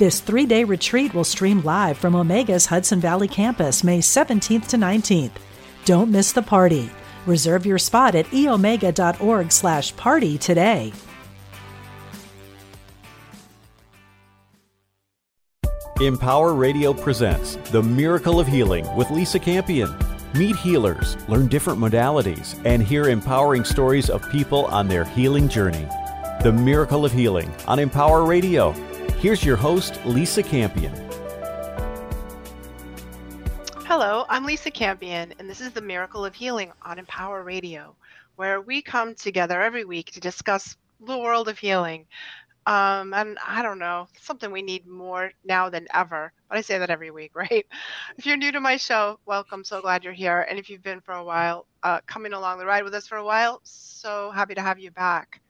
This 0.00 0.20
three 0.20 0.46
day 0.46 0.64
retreat 0.64 1.12
will 1.12 1.24
stream 1.24 1.60
live 1.60 1.98
from 1.98 2.14
Omega's 2.14 2.64
Hudson 2.64 3.00
Valley 3.00 3.28
campus 3.28 3.84
May 3.84 3.98
17th 3.98 4.68
to 4.68 4.78
19th. 4.78 5.32
Don't 5.84 6.10
miss 6.10 6.32
the 6.32 6.40
party. 6.40 6.88
Reserve 7.26 7.66
your 7.66 7.76
spot 7.76 8.14
at 8.14 8.24
eomega.org 8.28 9.52
slash 9.52 9.94
party 9.96 10.38
today. 10.38 10.94
Empower 16.00 16.54
Radio 16.54 16.94
presents 16.94 17.56
The 17.70 17.82
Miracle 17.82 18.40
of 18.40 18.46
Healing 18.46 18.86
with 18.96 19.10
Lisa 19.10 19.38
Campion. 19.38 19.94
Meet 20.32 20.56
healers, 20.56 21.18
learn 21.28 21.46
different 21.46 21.78
modalities, 21.78 22.58
and 22.64 22.82
hear 22.82 23.10
empowering 23.10 23.64
stories 23.64 24.08
of 24.08 24.26
people 24.30 24.64
on 24.64 24.88
their 24.88 25.04
healing 25.04 25.46
journey. 25.46 25.86
The 26.42 26.52
Miracle 26.52 27.04
of 27.04 27.12
Healing 27.12 27.52
on 27.68 27.78
Empower 27.78 28.24
Radio 28.24 28.74
Here's 29.20 29.44
your 29.44 29.56
host, 29.56 30.00
Lisa 30.06 30.42
Campion. 30.42 30.94
Hello, 33.84 34.24
I'm 34.30 34.46
Lisa 34.46 34.70
Campion, 34.70 35.34
and 35.38 35.46
this 35.46 35.60
is 35.60 35.72
the 35.72 35.82
Miracle 35.82 36.24
of 36.24 36.34
Healing 36.34 36.72
on 36.80 36.98
Empower 36.98 37.42
Radio, 37.42 37.94
where 38.36 38.62
we 38.62 38.80
come 38.80 39.14
together 39.14 39.60
every 39.60 39.84
week 39.84 40.10
to 40.12 40.20
discuss 40.20 40.74
the 41.04 41.18
world 41.18 41.50
of 41.50 41.58
healing. 41.58 42.06
Um, 42.64 43.12
and 43.12 43.36
I 43.46 43.60
don't 43.60 43.78
know, 43.78 44.08
something 44.22 44.50
we 44.50 44.62
need 44.62 44.86
more 44.86 45.32
now 45.44 45.68
than 45.68 45.86
ever. 45.92 46.32
But 46.48 46.56
I 46.56 46.62
say 46.62 46.78
that 46.78 46.88
every 46.88 47.10
week, 47.10 47.32
right? 47.34 47.66
If 48.16 48.24
you're 48.24 48.38
new 48.38 48.52
to 48.52 48.60
my 48.60 48.78
show, 48.78 49.20
welcome. 49.26 49.64
So 49.64 49.82
glad 49.82 50.02
you're 50.02 50.14
here. 50.14 50.46
And 50.48 50.58
if 50.58 50.70
you've 50.70 50.82
been 50.82 51.02
for 51.02 51.12
a 51.12 51.22
while, 51.22 51.66
uh, 51.82 52.00
coming 52.06 52.32
along 52.32 52.58
the 52.58 52.64
ride 52.64 52.84
with 52.84 52.94
us 52.94 53.06
for 53.06 53.18
a 53.18 53.24
while, 53.24 53.60
so 53.64 54.30
happy 54.30 54.54
to 54.54 54.62
have 54.62 54.78
you 54.78 54.90
back. 54.90 55.42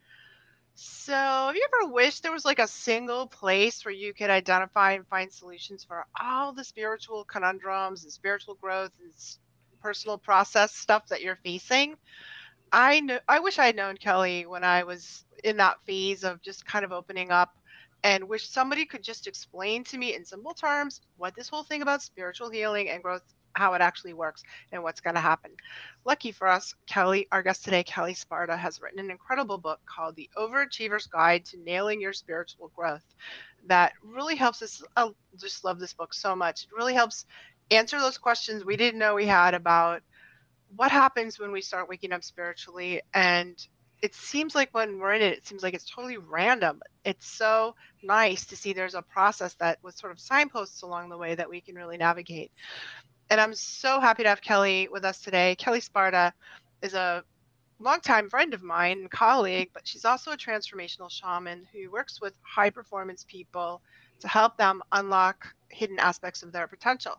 So, 0.82 1.12
have 1.12 1.54
you 1.56 1.66
ever 1.82 1.92
wished 1.92 2.22
there 2.22 2.32
was 2.32 2.46
like 2.46 2.58
a 2.58 2.66
single 2.66 3.26
place 3.26 3.84
where 3.84 3.92
you 3.92 4.14
could 4.14 4.30
identify 4.30 4.92
and 4.92 5.06
find 5.08 5.30
solutions 5.30 5.84
for 5.84 6.06
all 6.18 6.54
the 6.54 6.64
spiritual 6.64 7.24
conundrums 7.24 8.04
and 8.04 8.12
spiritual 8.12 8.54
growth 8.54 8.92
and 9.02 9.12
personal 9.82 10.16
process 10.16 10.74
stuff 10.74 11.06
that 11.08 11.20
you're 11.20 11.36
facing? 11.44 11.96
I 12.72 13.00
know 13.00 13.18
I 13.28 13.40
wish 13.40 13.58
I 13.58 13.66
had 13.66 13.76
known 13.76 13.98
Kelle 13.98 14.42
when 14.48 14.64
I 14.64 14.84
was 14.84 15.26
in 15.44 15.58
that 15.58 15.76
phase 15.84 16.24
of 16.24 16.40
just 16.40 16.64
kind 16.64 16.84
of 16.84 16.92
opening 16.92 17.30
up 17.30 17.50
and 18.02 18.26
wish 18.26 18.48
somebody 18.48 18.86
could 18.86 19.02
just 19.02 19.26
explain 19.26 19.84
to 19.84 19.98
me 19.98 20.14
in 20.14 20.24
simple 20.24 20.54
terms 20.54 21.02
what 21.18 21.34
this 21.36 21.50
whole 21.50 21.64
thing 21.64 21.82
about 21.82 22.00
spiritual 22.00 22.48
healing 22.48 22.88
and 22.88 23.02
growth 23.02 23.24
how 23.54 23.74
it 23.74 23.80
actually 23.80 24.14
works 24.14 24.42
and 24.72 24.82
what's 24.82 25.00
going 25.00 25.14
to 25.14 25.20
happen. 25.20 25.52
Lucky 26.04 26.32
for 26.32 26.48
us, 26.48 26.74
Kelle, 26.86 27.22
our 27.32 27.42
guest 27.42 27.64
today, 27.64 27.82
Kelle 27.82 28.14
Sparta, 28.14 28.56
has 28.56 28.80
written 28.80 29.00
an 29.00 29.10
incredible 29.10 29.58
book 29.58 29.80
called 29.86 30.16
The 30.16 30.30
Overachiever's 30.36 31.06
Guide 31.06 31.44
to 31.46 31.58
Nailing 31.58 32.00
Your 32.00 32.12
Spiritual 32.12 32.70
Growth 32.74 33.04
that 33.66 33.92
really 34.02 34.36
helps 34.36 34.62
us. 34.62 34.82
I 34.96 35.10
just 35.38 35.64
love 35.64 35.78
this 35.78 35.92
book 35.92 36.14
so 36.14 36.34
much. 36.34 36.64
It 36.64 36.76
really 36.76 36.94
helps 36.94 37.26
answer 37.70 38.00
those 38.00 38.18
questions 38.18 38.64
we 38.64 38.76
didn't 38.76 38.98
know 38.98 39.14
we 39.14 39.26
had 39.26 39.54
about 39.54 40.02
what 40.76 40.90
happens 40.90 41.38
when 41.38 41.52
we 41.52 41.60
start 41.60 41.88
waking 41.88 42.12
up 42.12 42.24
spiritually 42.24 43.00
and 43.14 43.66
it 44.02 44.14
seems 44.14 44.54
like 44.54 44.70
when 44.72 44.98
we're 44.98 45.12
in 45.12 45.22
it, 45.22 45.38
it 45.38 45.46
seems 45.46 45.62
like 45.62 45.74
it's 45.74 45.88
totally 45.88 46.16
random. 46.16 46.80
It's 47.04 47.26
so 47.26 47.74
nice 48.02 48.46
to 48.46 48.56
see 48.56 48.72
there's 48.72 48.94
a 48.94 49.02
process 49.02 49.54
that 49.54 49.78
was 49.82 49.94
sort 49.96 50.12
of 50.12 50.18
signposts 50.18 50.80
along 50.82 51.10
the 51.10 51.18
way 51.18 51.34
that 51.34 51.50
we 51.50 51.60
can 51.60 51.74
really 51.74 51.98
navigate. 51.98 52.50
And 53.30 53.40
I'm 53.40 53.54
so 53.54 54.00
happy 54.00 54.24
to 54.24 54.28
have 54.28 54.42
Kelle 54.42 54.86
with 54.90 55.04
us 55.04 55.20
today. 55.20 55.54
Kelle 55.54 55.80
Sparta 55.80 56.34
is 56.82 56.94
a 56.94 57.22
longtime 57.78 58.28
friend 58.28 58.52
of 58.52 58.62
mine 58.64 58.98
and 58.98 59.10
colleague, 59.10 59.70
but 59.72 59.86
she's 59.86 60.04
also 60.04 60.32
a 60.32 60.36
transformational 60.36 61.08
shaman 61.08 61.64
who 61.72 61.92
works 61.92 62.20
with 62.20 62.34
high 62.42 62.70
performance 62.70 63.24
people 63.28 63.80
to 64.18 64.26
help 64.26 64.56
them 64.58 64.82
unlock 64.92 65.46
hidden 65.68 66.00
aspects 66.00 66.42
of 66.42 66.50
their 66.50 66.66
potential. 66.66 67.14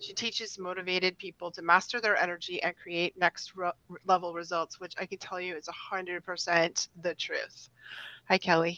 She 0.00 0.12
teaches 0.12 0.58
motivated 0.58 1.16
people 1.16 1.50
to 1.52 1.62
master 1.62 1.98
their 1.98 2.18
energy 2.18 2.62
and 2.62 2.76
create 2.76 3.14
next 3.16 3.56
ro- 3.56 3.72
level 4.04 4.34
results, 4.34 4.78
which 4.78 4.92
I 5.00 5.06
can 5.06 5.18
tell 5.18 5.40
you 5.40 5.56
is 5.56 5.66
100% 5.92 6.88
the 7.00 7.14
truth. 7.14 7.70
Hi, 8.28 8.36
Kelle. 8.36 8.74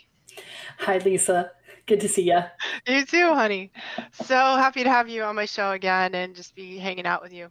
Hi, 0.78 0.98
Lisa. 0.98 1.50
Good 1.86 2.00
to 2.00 2.08
see 2.08 2.22
you. 2.22 2.40
You 2.86 3.06
too, 3.06 3.32
honey. 3.32 3.70
So 4.12 4.34
happy 4.34 4.82
to 4.82 4.90
have 4.90 5.08
you 5.08 5.22
on 5.22 5.36
my 5.36 5.44
show 5.44 5.70
again 5.70 6.14
and 6.14 6.34
just 6.34 6.54
be 6.54 6.78
hanging 6.78 7.06
out 7.06 7.22
with 7.22 7.32
you. 7.32 7.48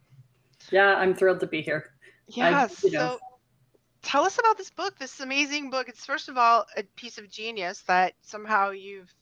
Yeah, 0.71 0.95
I'm 0.95 1.13
thrilled 1.13 1.39
to 1.39 1.47
be 1.47 1.61
here. 1.61 1.91
Yes. 2.27 2.83
I, 2.83 2.87
you 2.87 2.93
know. 2.93 2.99
So 2.99 3.19
tell 4.01 4.23
us 4.23 4.37
about 4.37 4.57
this 4.57 4.69
book, 4.69 4.97
this 4.99 5.19
amazing 5.21 5.69
book. 5.69 5.87
It's 5.87 6.05
first 6.05 6.27
of 6.27 6.37
all 6.37 6.65
a 6.75 6.83
piece 6.95 7.17
of 7.17 7.29
genius 7.29 7.81
that 7.87 8.13
somehow 8.21 8.71
you've 8.71 9.13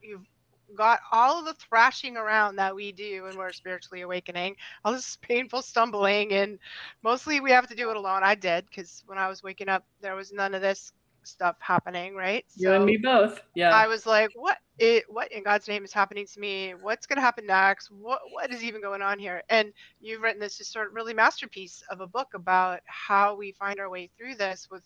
you've 0.00 0.26
got 0.74 1.00
all 1.12 1.38
of 1.38 1.44
the 1.44 1.54
thrashing 1.54 2.16
around 2.16 2.56
that 2.56 2.74
we 2.74 2.92
do 2.92 3.24
when 3.24 3.36
we're 3.36 3.52
spiritually 3.52 4.02
awakening, 4.02 4.56
all 4.84 4.92
this 4.92 5.16
painful 5.20 5.62
stumbling, 5.62 6.32
and 6.32 6.58
mostly 7.02 7.40
we 7.40 7.50
have 7.50 7.68
to 7.68 7.76
do 7.76 7.90
it 7.90 7.96
alone. 7.96 8.22
I 8.24 8.34
did 8.34 8.66
because 8.66 9.04
when 9.06 9.18
I 9.18 9.28
was 9.28 9.42
waking 9.42 9.68
up, 9.68 9.84
there 10.00 10.16
was 10.16 10.32
none 10.32 10.54
of 10.54 10.62
this 10.62 10.92
stuff 11.26 11.56
happening, 11.60 12.14
right? 12.14 12.44
You 12.54 12.68
so 12.68 12.76
and 12.76 12.84
me 12.84 12.96
both. 12.96 13.40
Yeah. 13.54 13.70
I 13.70 13.86
was 13.86 14.06
like, 14.06 14.30
what 14.34 14.58
it 14.78 15.04
what 15.08 15.30
in 15.32 15.42
God's 15.42 15.68
name 15.68 15.84
is 15.84 15.92
happening 15.92 16.26
to 16.26 16.40
me? 16.40 16.74
What's 16.80 17.06
gonna 17.06 17.20
happen 17.20 17.46
next? 17.46 17.90
What 17.90 18.20
what 18.32 18.52
is 18.52 18.62
even 18.62 18.80
going 18.80 19.02
on 19.02 19.18
here? 19.18 19.42
And 19.48 19.72
you've 20.00 20.22
written 20.22 20.40
this 20.40 20.58
just 20.58 20.72
sort 20.72 20.88
of 20.88 20.94
really 20.94 21.14
masterpiece 21.14 21.82
of 21.90 22.00
a 22.00 22.06
book 22.06 22.28
about 22.34 22.80
how 22.86 23.34
we 23.36 23.52
find 23.52 23.80
our 23.80 23.90
way 23.90 24.10
through 24.16 24.36
this 24.36 24.68
with 24.70 24.82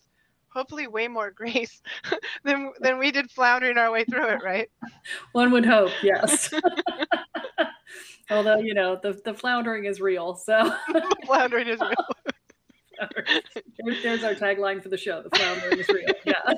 hopefully 0.49 0.87
way 0.87 1.07
more 1.07 1.31
grace 1.35 1.81
than 2.43 2.71
than 2.79 2.97
we 2.97 3.11
did 3.11 3.29
floundering 3.31 3.77
our 3.77 3.91
way 3.91 4.03
through 4.03 4.27
it, 4.27 4.43
right? 4.43 4.69
One 5.33 5.51
would 5.51 5.65
hope, 5.65 5.91
yes. 6.03 6.53
Although, 8.29 8.59
you 8.59 8.73
know, 8.73 8.97
the, 9.01 9.19
the 9.25 9.33
floundering 9.33 9.85
is 9.85 9.99
real. 9.99 10.35
So 10.35 10.73
floundering 11.25 11.67
is 11.67 11.81
real 11.81 12.30
there's, 13.79 14.03
there's 14.03 14.23
our 14.23 14.33
tagline 14.35 14.81
for 14.81 14.89
the 14.89 14.97
show. 14.97 15.21
The 15.21 15.35
flounder 15.35 15.79
is 15.79 15.87
real. 15.89 16.05
Yeah. 16.25 16.33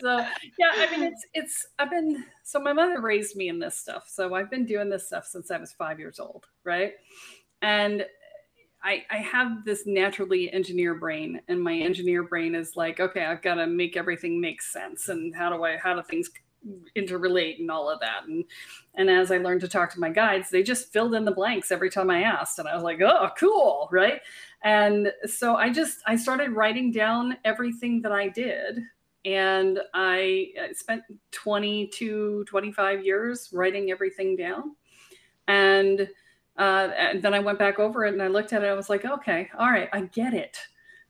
so 0.00 0.18
yeah, 0.58 0.72
I 0.76 0.88
mean, 0.90 1.02
it's 1.02 1.26
it's. 1.34 1.66
I've 1.78 1.90
been 1.90 2.24
so 2.42 2.60
my 2.60 2.72
mother 2.72 3.00
raised 3.00 3.36
me 3.36 3.48
in 3.48 3.58
this 3.58 3.76
stuff. 3.76 4.08
So 4.08 4.34
I've 4.34 4.50
been 4.50 4.66
doing 4.66 4.88
this 4.88 5.06
stuff 5.06 5.26
since 5.26 5.50
I 5.50 5.58
was 5.58 5.72
five 5.72 5.98
years 5.98 6.18
old, 6.18 6.46
right? 6.64 6.92
And 7.62 8.04
I, 8.82 9.02
I 9.10 9.16
have 9.16 9.64
this 9.64 9.84
naturally 9.86 10.52
engineer 10.52 10.94
brain, 10.94 11.40
and 11.48 11.60
my 11.60 11.74
engineer 11.74 12.22
brain 12.22 12.54
is 12.54 12.76
like, 12.76 13.00
okay, 13.00 13.24
I've 13.24 13.40
got 13.40 13.54
to 13.54 13.66
make 13.66 13.96
everything 13.96 14.40
make 14.40 14.60
sense, 14.60 15.08
and 15.08 15.34
how 15.34 15.48
do 15.48 15.64
I, 15.64 15.78
how 15.78 15.94
do 15.94 16.02
things 16.02 16.28
interrelate 16.96 17.58
and 17.58 17.70
all 17.70 17.90
of 17.90 18.00
that. 18.00 18.24
And 18.26 18.44
and 18.94 19.10
as 19.10 19.30
I 19.30 19.38
learned 19.38 19.60
to 19.62 19.68
talk 19.68 19.92
to 19.92 20.00
my 20.00 20.10
guides, 20.10 20.50
they 20.50 20.62
just 20.62 20.92
filled 20.92 21.14
in 21.14 21.24
the 21.24 21.32
blanks 21.32 21.72
every 21.72 21.90
time 21.90 22.10
I 22.10 22.22
asked. 22.22 22.58
And 22.58 22.68
I 22.68 22.74
was 22.74 22.84
like, 22.84 23.00
oh, 23.00 23.30
cool, 23.38 23.88
right? 23.90 24.20
And 24.64 25.12
so 25.26 25.56
I 25.56 25.70
just 25.70 25.98
I 26.06 26.16
started 26.16 26.50
writing 26.52 26.90
down 26.90 27.36
everything 27.44 28.00
that 28.02 28.12
I 28.12 28.28
did. 28.28 28.80
And 29.26 29.78
I 29.94 30.48
spent 30.72 31.02
22, 31.30 32.44
25 32.46 33.04
years 33.04 33.50
writing 33.52 33.90
everything 33.90 34.36
down. 34.36 34.74
And, 35.48 36.08
uh, 36.58 36.90
and 36.96 37.22
then 37.22 37.32
I 37.32 37.38
went 37.38 37.58
back 37.58 37.78
over 37.78 38.04
it 38.04 38.12
and 38.12 38.22
I 38.22 38.28
looked 38.28 38.52
at 38.52 38.62
it. 38.62 38.66
I 38.66 38.74
was 38.74 38.90
like, 38.90 39.04
okay, 39.04 39.48
all 39.58 39.70
right, 39.70 39.88
I 39.92 40.02
get 40.02 40.34
it. 40.34 40.58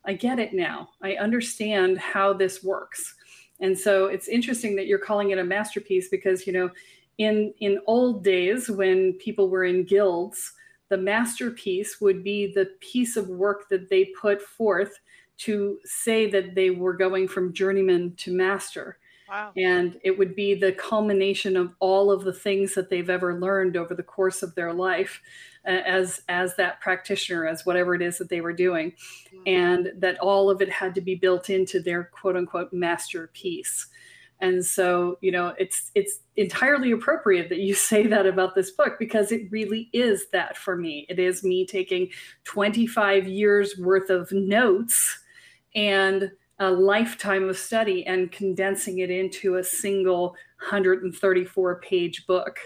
I 0.04 0.12
get 0.12 0.38
it 0.38 0.52
now. 0.52 0.90
I 1.02 1.14
understand 1.14 1.98
how 1.98 2.32
this 2.32 2.62
works. 2.62 3.14
And 3.60 3.76
so 3.76 4.06
it's 4.06 4.28
interesting 4.28 4.76
that 4.76 4.86
you're 4.86 4.98
calling 4.98 5.30
it 5.30 5.38
a 5.38 5.44
masterpiece 5.44 6.08
because, 6.08 6.46
you 6.46 6.52
know, 6.52 6.70
in 7.18 7.54
in 7.60 7.80
old 7.86 8.24
days 8.24 8.68
when 8.68 9.12
people 9.14 9.48
were 9.48 9.64
in 9.64 9.84
guilds, 9.84 10.52
the 10.88 10.96
masterpiece 10.96 12.00
would 12.00 12.22
be 12.22 12.52
the 12.52 12.70
piece 12.80 13.16
of 13.16 13.28
work 13.28 13.68
that 13.70 13.88
they 13.88 14.06
put 14.20 14.40
forth 14.42 14.98
to 15.36 15.78
say 15.84 16.30
that 16.30 16.54
they 16.54 16.70
were 16.70 16.94
going 16.94 17.26
from 17.26 17.52
journeyman 17.52 18.14
to 18.16 18.32
master. 18.32 18.98
Wow. 19.28 19.52
And 19.56 19.98
it 20.04 20.16
would 20.16 20.36
be 20.36 20.54
the 20.54 20.72
culmination 20.72 21.56
of 21.56 21.72
all 21.80 22.10
of 22.10 22.24
the 22.24 22.32
things 22.32 22.74
that 22.74 22.90
they've 22.90 23.08
ever 23.08 23.40
learned 23.40 23.76
over 23.76 23.94
the 23.94 24.02
course 24.02 24.42
of 24.42 24.54
their 24.54 24.72
life 24.72 25.20
as 25.64 26.20
as 26.28 26.54
that 26.56 26.80
practitioner 26.82 27.46
as 27.46 27.64
whatever 27.64 27.94
it 27.94 28.02
is 28.02 28.18
that 28.18 28.28
they 28.28 28.42
were 28.42 28.52
doing 28.52 28.92
mm-hmm. 28.92 29.42
and 29.46 29.92
that 29.96 30.18
all 30.18 30.50
of 30.50 30.60
it 30.60 30.70
had 30.70 30.94
to 30.94 31.00
be 31.00 31.14
built 31.14 31.48
into 31.48 31.80
their 31.80 32.04
quote 32.04 32.36
unquote 32.36 32.70
masterpiece 32.72 33.86
And 34.44 34.62
so, 34.62 35.16
you 35.22 35.32
know, 35.32 35.54
it's 35.58 35.90
it's 35.94 36.18
entirely 36.36 36.90
appropriate 36.90 37.48
that 37.48 37.60
you 37.60 37.74
say 37.90 38.06
that 38.06 38.26
about 38.26 38.54
this 38.54 38.70
book 38.70 38.96
because 38.98 39.32
it 39.32 39.50
really 39.50 39.88
is 39.94 40.28
that 40.32 40.58
for 40.58 40.76
me. 40.76 41.06
It 41.08 41.18
is 41.18 41.42
me 41.42 41.66
taking 41.66 42.10
25 42.44 43.26
years 43.26 43.78
worth 43.78 44.10
of 44.10 44.30
notes 44.32 45.18
and 45.74 46.30
a 46.60 46.70
lifetime 46.70 47.48
of 47.48 47.56
study 47.56 48.06
and 48.06 48.30
condensing 48.30 48.98
it 48.98 49.10
into 49.10 49.56
a 49.56 49.64
single 49.64 50.36
134 50.68 51.80
page 51.80 52.26
book. 52.26 52.58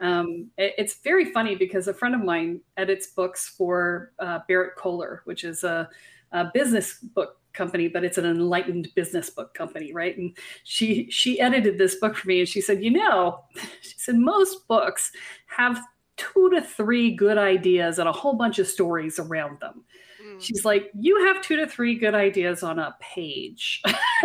Um, 0.00 0.50
it, 0.56 0.74
it's 0.78 1.00
very 1.00 1.32
funny 1.32 1.56
because 1.56 1.88
a 1.88 1.94
friend 1.94 2.14
of 2.14 2.22
mine 2.22 2.60
edits 2.76 3.08
books 3.08 3.48
for 3.48 4.12
uh, 4.20 4.38
Berrett-Koehler, 4.48 5.20
which 5.24 5.42
is 5.42 5.64
a, 5.64 5.90
a 6.30 6.46
business 6.54 7.00
book 7.00 7.40
company, 7.58 7.88
but 7.88 8.04
it's 8.04 8.16
an 8.16 8.24
enlightened 8.24 8.88
business 8.94 9.28
book 9.28 9.52
company, 9.52 9.92
right? 9.92 10.16
And 10.16 10.34
she 10.64 11.10
she 11.10 11.40
edited 11.40 11.76
this 11.76 11.96
book 11.96 12.16
for 12.16 12.28
me, 12.28 12.38
and 12.38 12.48
she 12.48 12.62
said, 12.62 12.82
you 12.82 12.90
know, 12.90 13.40
she 13.82 13.98
said 13.98 14.14
most 14.14 14.66
books 14.68 15.12
have 15.48 15.78
two 16.16 16.50
to 16.50 16.62
three 16.62 17.14
good 17.14 17.38
ideas 17.38 17.98
and 17.98 18.08
a 18.08 18.12
whole 18.12 18.34
bunch 18.34 18.58
of 18.58 18.66
stories 18.66 19.18
around 19.18 19.60
them. 19.60 19.84
Mm. 20.24 20.40
She's 20.40 20.64
like, 20.64 20.90
you 20.98 21.24
have 21.26 21.42
two 21.42 21.56
to 21.56 21.66
three 21.66 21.94
good 21.94 22.14
ideas 22.14 22.62
on 22.62 22.78
a 22.78 22.96
page. 23.00 23.82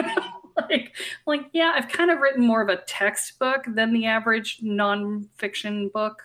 like, 0.70 0.96
like, 1.28 1.42
yeah, 1.54 1.74
I've 1.76 1.90
kind 1.90 2.10
of 2.10 2.20
written 2.20 2.46
more 2.46 2.62
of 2.62 2.70
a 2.70 2.82
textbook 2.88 3.66
than 3.68 3.94
the 3.94 4.06
average 4.08 4.62
nonfiction 4.62 5.92
book, 5.92 6.24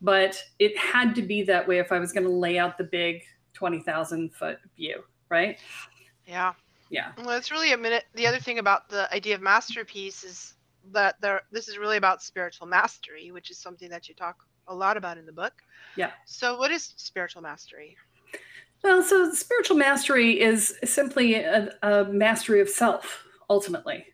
but 0.00 0.40
it 0.58 0.76
had 0.78 1.14
to 1.16 1.22
be 1.22 1.42
that 1.42 1.66
way 1.66 1.78
if 1.78 1.90
I 1.90 1.98
was 1.98 2.12
going 2.12 2.24
to 2.24 2.32
lay 2.32 2.58
out 2.58 2.78
the 2.78 2.84
big 2.84 3.22
20,000 3.54 4.32
foot 4.32 4.58
view, 4.76 5.02
right? 5.28 5.58
Yeah. 6.30 6.52
Yeah. 6.90 7.12
Well, 7.18 7.36
it's 7.36 7.50
really 7.50 7.72
a 7.72 7.76
minute. 7.76 8.04
The 8.14 8.26
other 8.26 8.38
thing 8.38 8.58
about 8.58 8.88
the 8.88 9.12
idea 9.12 9.34
of 9.34 9.42
masterpiece 9.42 10.24
is 10.24 10.54
that 10.92 11.20
there, 11.20 11.42
this 11.52 11.68
is 11.68 11.76
really 11.76 11.96
about 11.96 12.22
spiritual 12.22 12.66
mastery, 12.66 13.30
which 13.32 13.50
is 13.50 13.58
something 13.58 13.90
that 13.90 14.08
you 14.08 14.14
talk 14.14 14.44
a 14.68 14.74
lot 14.74 14.96
about 14.96 15.18
in 15.18 15.26
the 15.26 15.32
book. 15.32 15.52
Yeah. 15.96 16.10
So, 16.24 16.56
what 16.58 16.70
is 16.70 16.94
spiritual 16.96 17.42
mastery? 17.42 17.96
Well, 18.82 19.02
so 19.02 19.30
spiritual 19.32 19.76
mastery 19.76 20.40
is 20.40 20.74
simply 20.84 21.34
a, 21.34 21.74
a 21.82 22.04
mastery 22.04 22.60
of 22.60 22.68
self, 22.68 23.24
ultimately. 23.48 24.06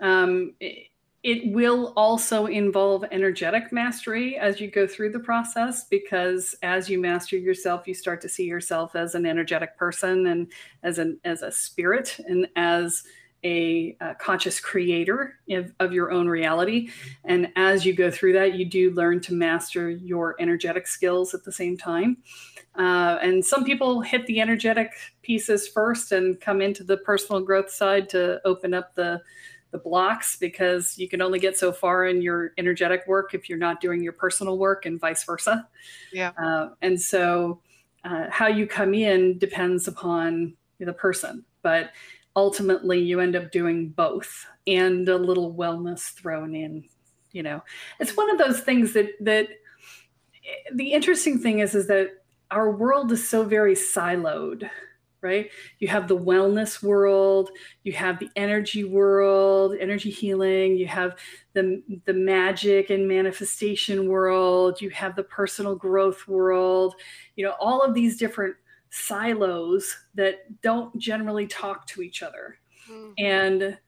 Um, 0.00 0.54
it, 0.60 0.88
it 1.26 1.52
will 1.52 1.92
also 1.96 2.46
involve 2.46 3.04
energetic 3.10 3.72
mastery 3.72 4.38
as 4.38 4.60
you 4.60 4.70
go 4.70 4.86
through 4.86 5.10
the 5.10 5.18
process, 5.18 5.82
because 5.88 6.54
as 6.62 6.88
you 6.88 7.00
master 7.00 7.36
yourself, 7.36 7.88
you 7.88 7.94
start 7.94 8.20
to 8.20 8.28
see 8.28 8.44
yourself 8.44 8.94
as 8.94 9.16
an 9.16 9.26
energetic 9.26 9.76
person 9.76 10.28
and 10.28 10.52
as 10.84 11.00
an 11.00 11.18
as 11.24 11.42
a 11.42 11.50
spirit 11.50 12.16
and 12.28 12.46
as 12.54 13.02
a, 13.42 13.96
a 14.00 14.14
conscious 14.14 14.60
creator 14.60 15.40
of, 15.50 15.72
of, 15.80 15.92
your 15.92 16.12
own 16.12 16.28
reality. 16.28 16.90
And 17.24 17.52
as 17.56 17.84
you 17.84 17.92
go 17.92 18.08
through 18.10 18.32
that, 18.34 18.54
you 18.54 18.64
do 18.64 18.92
learn 18.92 19.20
to 19.22 19.34
master 19.34 19.90
your 19.90 20.36
energetic 20.40 20.86
skills 20.86 21.34
at 21.34 21.44
the 21.44 21.52
same 21.52 21.76
time. 21.76 22.18
Uh, 22.76 23.18
and 23.20 23.44
some 23.44 23.64
people 23.64 24.00
hit 24.00 24.26
the 24.26 24.40
energetic 24.40 24.92
pieces 25.22 25.68
first 25.68 26.12
and 26.12 26.40
come 26.40 26.60
into 26.60 26.82
the 26.82 26.98
personal 26.98 27.40
growth 27.40 27.70
side 27.70 28.08
to 28.10 28.40
open 28.44 28.72
up 28.72 28.94
the 28.94 29.20
the 29.70 29.78
blocks 29.78 30.36
because 30.36 30.96
you 30.98 31.08
can 31.08 31.20
only 31.20 31.38
get 31.38 31.58
so 31.58 31.72
far 31.72 32.06
in 32.06 32.22
your 32.22 32.52
energetic 32.58 33.06
work 33.06 33.34
if 33.34 33.48
you're 33.48 33.58
not 33.58 33.80
doing 33.80 34.02
your 34.02 34.12
personal 34.12 34.58
work 34.58 34.86
and 34.86 35.00
vice 35.00 35.24
versa. 35.24 35.66
Yeah. 36.12 36.32
Uh, 36.40 36.70
and 36.82 37.00
so 37.00 37.60
uh, 38.04 38.26
how 38.30 38.46
you 38.46 38.66
come 38.66 38.94
in 38.94 39.38
depends 39.38 39.88
upon 39.88 40.54
the 40.78 40.92
person, 40.92 41.44
but 41.62 41.90
ultimately 42.36 43.00
you 43.00 43.20
end 43.20 43.34
up 43.34 43.50
doing 43.50 43.88
both 43.88 44.46
and 44.66 45.08
a 45.08 45.16
little 45.16 45.54
wellness 45.54 46.12
thrown 46.12 46.54
in. 46.54 46.84
You 47.32 47.42
know, 47.42 47.62
it's 47.98 48.16
one 48.16 48.30
of 48.30 48.38
those 48.38 48.60
things 48.60 48.92
that 48.94 49.10
that 49.20 49.48
the 50.72 50.92
interesting 50.92 51.38
thing 51.38 51.58
is 51.58 51.74
is 51.74 51.86
that 51.88 52.22
our 52.50 52.70
world 52.70 53.10
is 53.12 53.28
so 53.28 53.44
very 53.44 53.74
siloed 53.74 54.70
right? 55.22 55.50
You 55.78 55.88
have 55.88 56.08
the 56.08 56.16
wellness 56.16 56.82
world 56.82 57.50
you 57.82 57.92
have 57.92 58.18
the 58.18 58.30
energy 58.36 58.84
world 58.84 59.74
energy 59.80 60.10
healing 60.10 60.76
you 60.76 60.86
have 60.86 61.16
the 61.52 61.82
the 62.04 62.12
magic 62.12 62.90
and 62.90 63.08
manifestation 63.08 64.08
world 64.08 64.80
you 64.80 64.90
have 64.90 65.16
the 65.16 65.22
personal 65.22 65.74
growth 65.74 66.26
world 66.28 66.94
you 67.36 67.44
know 67.44 67.54
all 67.60 67.82
of 67.82 67.94
these 67.94 68.16
different 68.16 68.54
silos 68.90 69.96
that 70.14 70.60
don't 70.62 70.96
generally 70.98 71.46
talk 71.46 71.86
to 71.86 72.02
each 72.02 72.22
other. 72.22 72.58
Mm-hmm. 72.90 73.12
and 73.18 73.78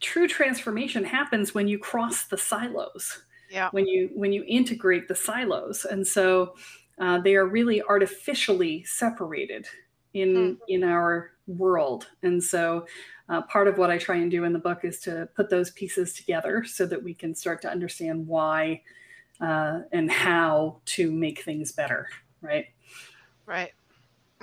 true 0.00 0.28
transformation 0.28 1.02
happens 1.02 1.52
when 1.52 1.66
you 1.66 1.80
cross 1.80 2.26
the 2.26 2.38
silos 2.38 3.22
yeah. 3.50 3.68
when 3.72 3.86
you 3.86 4.10
when 4.14 4.32
you 4.32 4.44
integrate 4.46 5.08
the 5.08 5.14
silos. 5.14 5.84
And 5.84 6.06
so 6.06 6.54
uh, 7.00 7.20
they 7.20 7.34
are 7.34 7.46
really 7.46 7.82
artificially 7.82 8.84
separated 8.84 9.66
in 10.16 10.34
mm-hmm. 10.34 10.54
in 10.68 10.84
our 10.84 11.32
world. 11.46 12.08
And 12.22 12.42
so 12.42 12.86
uh, 13.28 13.42
part 13.42 13.68
of 13.68 13.78
what 13.78 13.90
i 13.90 13.98
try 13.98 14.16
and 14.16 14.30
do 14.30 14.44
in 14.44 14.52
the 14.52 14.58
book 14.58 14.84
is 14.84 15.00
to 15.00 15.28
put 15.34 15.50
those 15.50 15.70
pieces 15.70 16.12
together 16.12 16.64
so 16.64 16.86
that 16.86 17.02
we 17.02 17.14
can 17.14 17.34
start 17.34 17.60
to 17.62 17.70
understand 17.70 18.26
why 18.26 18.80
uh, 19.40 19.80
and 19.92 20.10
how 20.10 20.80
to 20.84 21.10
make 21.10 21.42
things 21.42 21.72
better 21.72 22.08
right? 22.40 22.66
Right. 23.46 23.72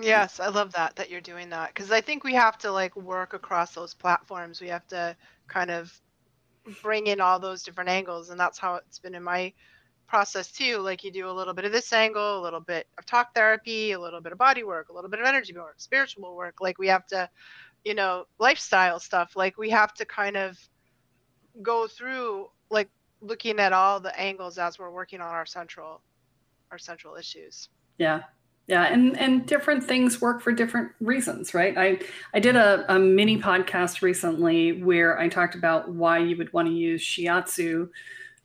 Yes 0.02 0.40
i 0.40 0.48
love 0.48 0.72
that 0.74 0.96
that 0.96 1.10
you're 1.10 1.22
doing 1.22 1.50
that. 1.50 1.74
Because 1.74 1.92
i 1.92 2.02
think 2.02 2.24
we 2.24 2.34
have 2.34 2.58
to 2.60 2.72
like 2.72 2.96
work 2.96 3.34
across 3.34 3.74
those 3.74 3.94
platforms. 3.94 4.62
We 4.62 4.68
have 4.70 4.88
to 4.88 5.16
kind 5.48 5.72
of 5.72 5.94
bring 6.82 7.08
in 7.08 7.20
all 7.20 7.40
those 7.40 7.64
different 7.64 7.90
angles 7.90 8.30
and 8.30 8.40
that's 8.40 8.58
how 8.58 8.76
it's 8.76 9.00
been 9.00 9.16
in 9.16 9.24
my 9.24 9.52
process 10.08 10.52
too. 10.52 10.78
Like 10.78 11.04
you 11.04 11.12
do 11.12 11.30
a 11.30 11.32
little 11.32 11.54
bit 11.54 11.66
of 11.66 11.72
this 11.72 11.92
angle, 11.94 12.40
a 12.40 12.42
little 12.42 12.60
bit 12.60 12.88
of 12.98 13.06
talk 13.06 13.34
therapy, 13.34 13.92
a 13.92 14.00
little 14.00 14.22
bit 14.22 14.32
of 14.32 14.38
body 14.38 14.64
work, 14.64 14.90
a 14.90 14.94
little 14.94 15.10
bit 15.10 15.20
of 15.20 15.26
energy 15.26 15.54
work, 15.54 15.76
spiritual 15.78 16.36
work. 16.36 16.56
Like 16.62 16.78
we 16.78 16.88
have 16.88 17.06
to, 17.08 17.30
you 17.84 17.96
know, 17.96 18.26
lifestyle 18.40 19.00
stuff. 19.00 19.36
Like 19.36 19.58
we 19.58 19.70
have 19.70 19.94
to 19.96 20.06
kind 20.06 20.38
of 20.38 20.58
go 21.62 21.88
through 21.88 22.50
like 22.70 22.90
looking 23.22 23.60
at 23.60 23.74
all 23.74 24.00
the 24.00 24.18
angles 24.20 24.58
as 24.58 24.78
we're 24.78 24.92
working 24.92 25.22
on 25.22 25.30
our 25.30 25.46
central 25.46 26.02
our 26.72 26.78
central 26.78 27.16
issues. 27.16 27.70
Yeah. 27.98 28.24
Yeah, 28.66 28.84
and 28.86 29.18
and 29.20 29.46
different 29.46 29.84
things 29.84 30.22
work 30.22 30.42
for 30.42 30.54
different 30.54 30.94
reasons, 31.02 31.54
right? 31.54 31.78
I 31.78 32.00
I 32.34 32.40
did 32.40 32.56
a, 32.56 32.86
a 32.88 32.98
mini 32.98 33.38
podcast 33.38 34.02
recently 34.02 34.82
where 34.82 35.20
I 35.20 35.28
talked 35.28 35.54
about 35.56 35.90
why 35.90 36.20
you 36.20 36.38
would 36.38 36.54
want 36.54 36.70
to 36.70 36.74
use 36.74 37.04
shiatsu 37.04 37.90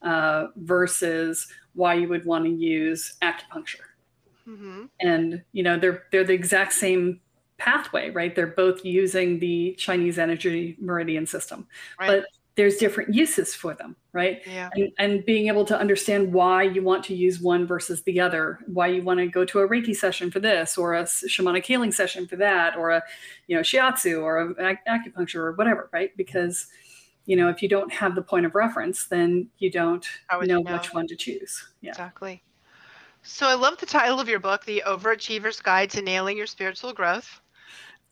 uh, 0.02 0.48
versus 0.56 1.48
why 1.74 1.94
you 1.94 2.08
would 2.08 2.24
want 2.24 2.44
to 2.44 2.50
use 2.50 3.14
acupuncture. 3.22 3.86
Mm-hmm. 4.48 4.84
And 5.00 5.42
you 5.52 5.62
know 5.62 5.78
they're 5.78 6.04
they're 6.10 6.24
the 6.24 6.32
exact 6.32 6.72
same 6.72 7.20
pathway, 7.58 8.10
right? 8.10 8.34
They're 8.34 8.46
both 8.46 8.84
using 8.84 9.38
the 9.40 9.74
Chinese 9.78 10.18
energy 10.18 10.76
meridian 10.80 11.26
system, 11.26 11.66
right. 11.98 12.06
but 12.06 12.26
there's 12.58 12.76
different 12.76 13.14
uses 13.14 13.54
for 13.54 13.72
them, 13.74 13.94
right? 14.12 14.40
Yeah. 14.44 14.68
And, 14.72 14.90
and, 14.98 15.24
being 15.24 15.46
able 15.46 15.64
to 15.66 15.78
understand 15.78 16.32
why 16.32 16.64
you 16.64 16.82
want 16.82 17.04
to 17.04 17.14
use 17.14 17.40
one 17.40 17.68
versus 17.68 18.02
the 18.02 18.18
other, 18.18 18.58
why 18.66 18.88
you 18.88 19.00
want 19.00 19.20
to 19.20 19.28
go 19.28 19.44
to 19.44 19.60
a 19.60 19.68
Reiki 19.68 19.94
session 19.94 20.28
for 20.28 20.40
this, 20.40 20.76
or 20.76 20.94
a 20.94 21.04
shamanic 21.04 21.64
healing 21.64 21.92
session 21.92 22.26
for 22.26 22.34
that, 22.34 22.76
or 22.76 22.90
a 22.90 23.02
you 23.46 23.54
know 23.54 23.62
shiatsu 23.62 24.20
or 24.20 24.38
a, 24.40 24.76
acupuncture 24.88 25.36
or 25.36 25.52
whatever, 25.52 25.88
right? 25.92 26.16
Because 26.16 26.66
you 27.28 27.36
know 27.36 27.48
if 27.48 27.62
you 27.62 27.68
don't 27.68 27.92
have 27.92 28.14
the 28.14 28.22
point 28.22 28.46
of 28.46 28.54
reference 28.54 29.06
then 29.06 29.46
you 29.58 29.70
don't 29.70 30.08
know, 30.32 30.40
you 30.40 30.48
know, 30.48 30.60
which 30.62 30.92
one 30.94 31.06
to 31.06 31.14
choose. 31.14 31.68
Yeah. 31.82 31.90
Exactly. 31.90 32.42
So 33.22 33.46
i 33.46 33.54
love 33.54 33.76
the 33.78 33.86
title 33.86 34.18
of 34.18 34.28
your 34.28 34.40
book 34.40 34.64
the 34.64 34.82
overachiever's 34.86 35.60
guide 35.60 35.90
to 35.90 36.02
nailing 36.02 36.36
your 36.36 36.46
spiritual 36.46 36.92
growth. 36.92 37.40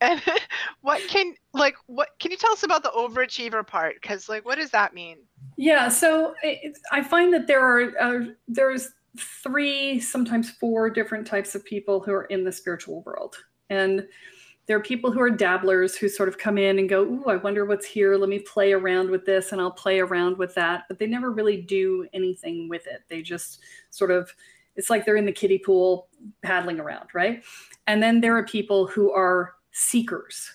And 0.02 0.22
what 0.82 1.00
can 1.08 1.34
like 1.54 1.76
what 1.86 2.10
can 2.20 2.30
you 2.30 2.36
tell 2.36 2.52
us 2.52 2.62
about 2.62 2.82
the 2.82 2.90
overachiever 2.90 3.66
part? 3.66 3.94
Because 4.00 4.28
like 4.28 4.44
what 4.44 4.58
does 4.58 4.70
that 4.70 4.92
mean? 4.92 5.16
Yeah 5.56 5.88
so 5.88 6.34
it, 6.42 6.76
i 6.92 7.02
find 7.02 7.32
that 7.32 7.46
there 7.46 7.64
are 7.64 7.92
uh, 7.98 8.26
there's 8.46 8.90
three 9.18 9.98
sometimes 9.98 10.50
four 10.50 10.90
different 10.90 11.26
types 11.26 11.54
of 11.54 11.64
people 11.64 12.00
who 12.00 12.12
are 12.12 12.24
in 12.24 12.44
the 12.44 12.52
spiritual 12.52 13.02
world. 13.06 13.34
And 13.70 14.06
there 14.66 14.76
are 14.76 14.82
people 14.82 15.12
who 15.12 15.20
are 15.20 15.30
dabblers 15.30 15.96
who 15.96 16.08
sort 16.08 16.28
of 16.28 16.38
come 16.38 16.58
in 16.58 16.78
and 16.78 16.88
go, 16.88 17.02
Ooh, 17.02 17.24
I 17.28 17.36
wonder 17.36 17.64
what's 17.64 17.86
here. 17.86 18.16
Let 18.16 18.28
me 18.28 18.40
play 18.40 18.72
around 18.72 19.10
with 19.10 19.24
this 19.24 19.52
and 19.52 19.60
I'll 19.60 19.70
play 19.70 20.00
around 20.00 20.36
with 20.38 20.54
that. 20.56 20.84
But 20.88 20.98
they 20.98 21.06
never 21.06 21.30
really 21.30 21.62
do 21.62 22.06
anything 22.12 22.68
with 22.68 22.86
it. 22.86 23.02
They 23.08 23.22
just 23.22 23.60
sort 23.90 24.10
of, 24.10 24.32
it's 24.74 24.90
like 24.90 25.04
they're 25.04 25.16
in 25.16 25.24
the 25.24 25.32
kiddie 25.32 25.58
pool 25.58 26.08
paddling 26.42 26.80
around, 26.80 27.08
right? 27.14 27.44
And 27.86 28.02
then 28.02 28.20
there 28.20 28.36
are 28.36 28.44
people 28.44 28.88
who 28.88 29.12
are 29.12 29.54
seekers 29.70 30.50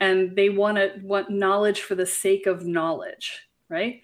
and 0.00 0.34
they 0.34 0.48
want 0.48 0.78
to 0.78 0.94
want 1.02 1.28
knowledge 1.28 1.82
for 1.82 1.94
the 1.94 2.06
sake 2.06 2.46
of 2.46 2.64
knowledge, 2.64 3.46
right? 3.68 4.00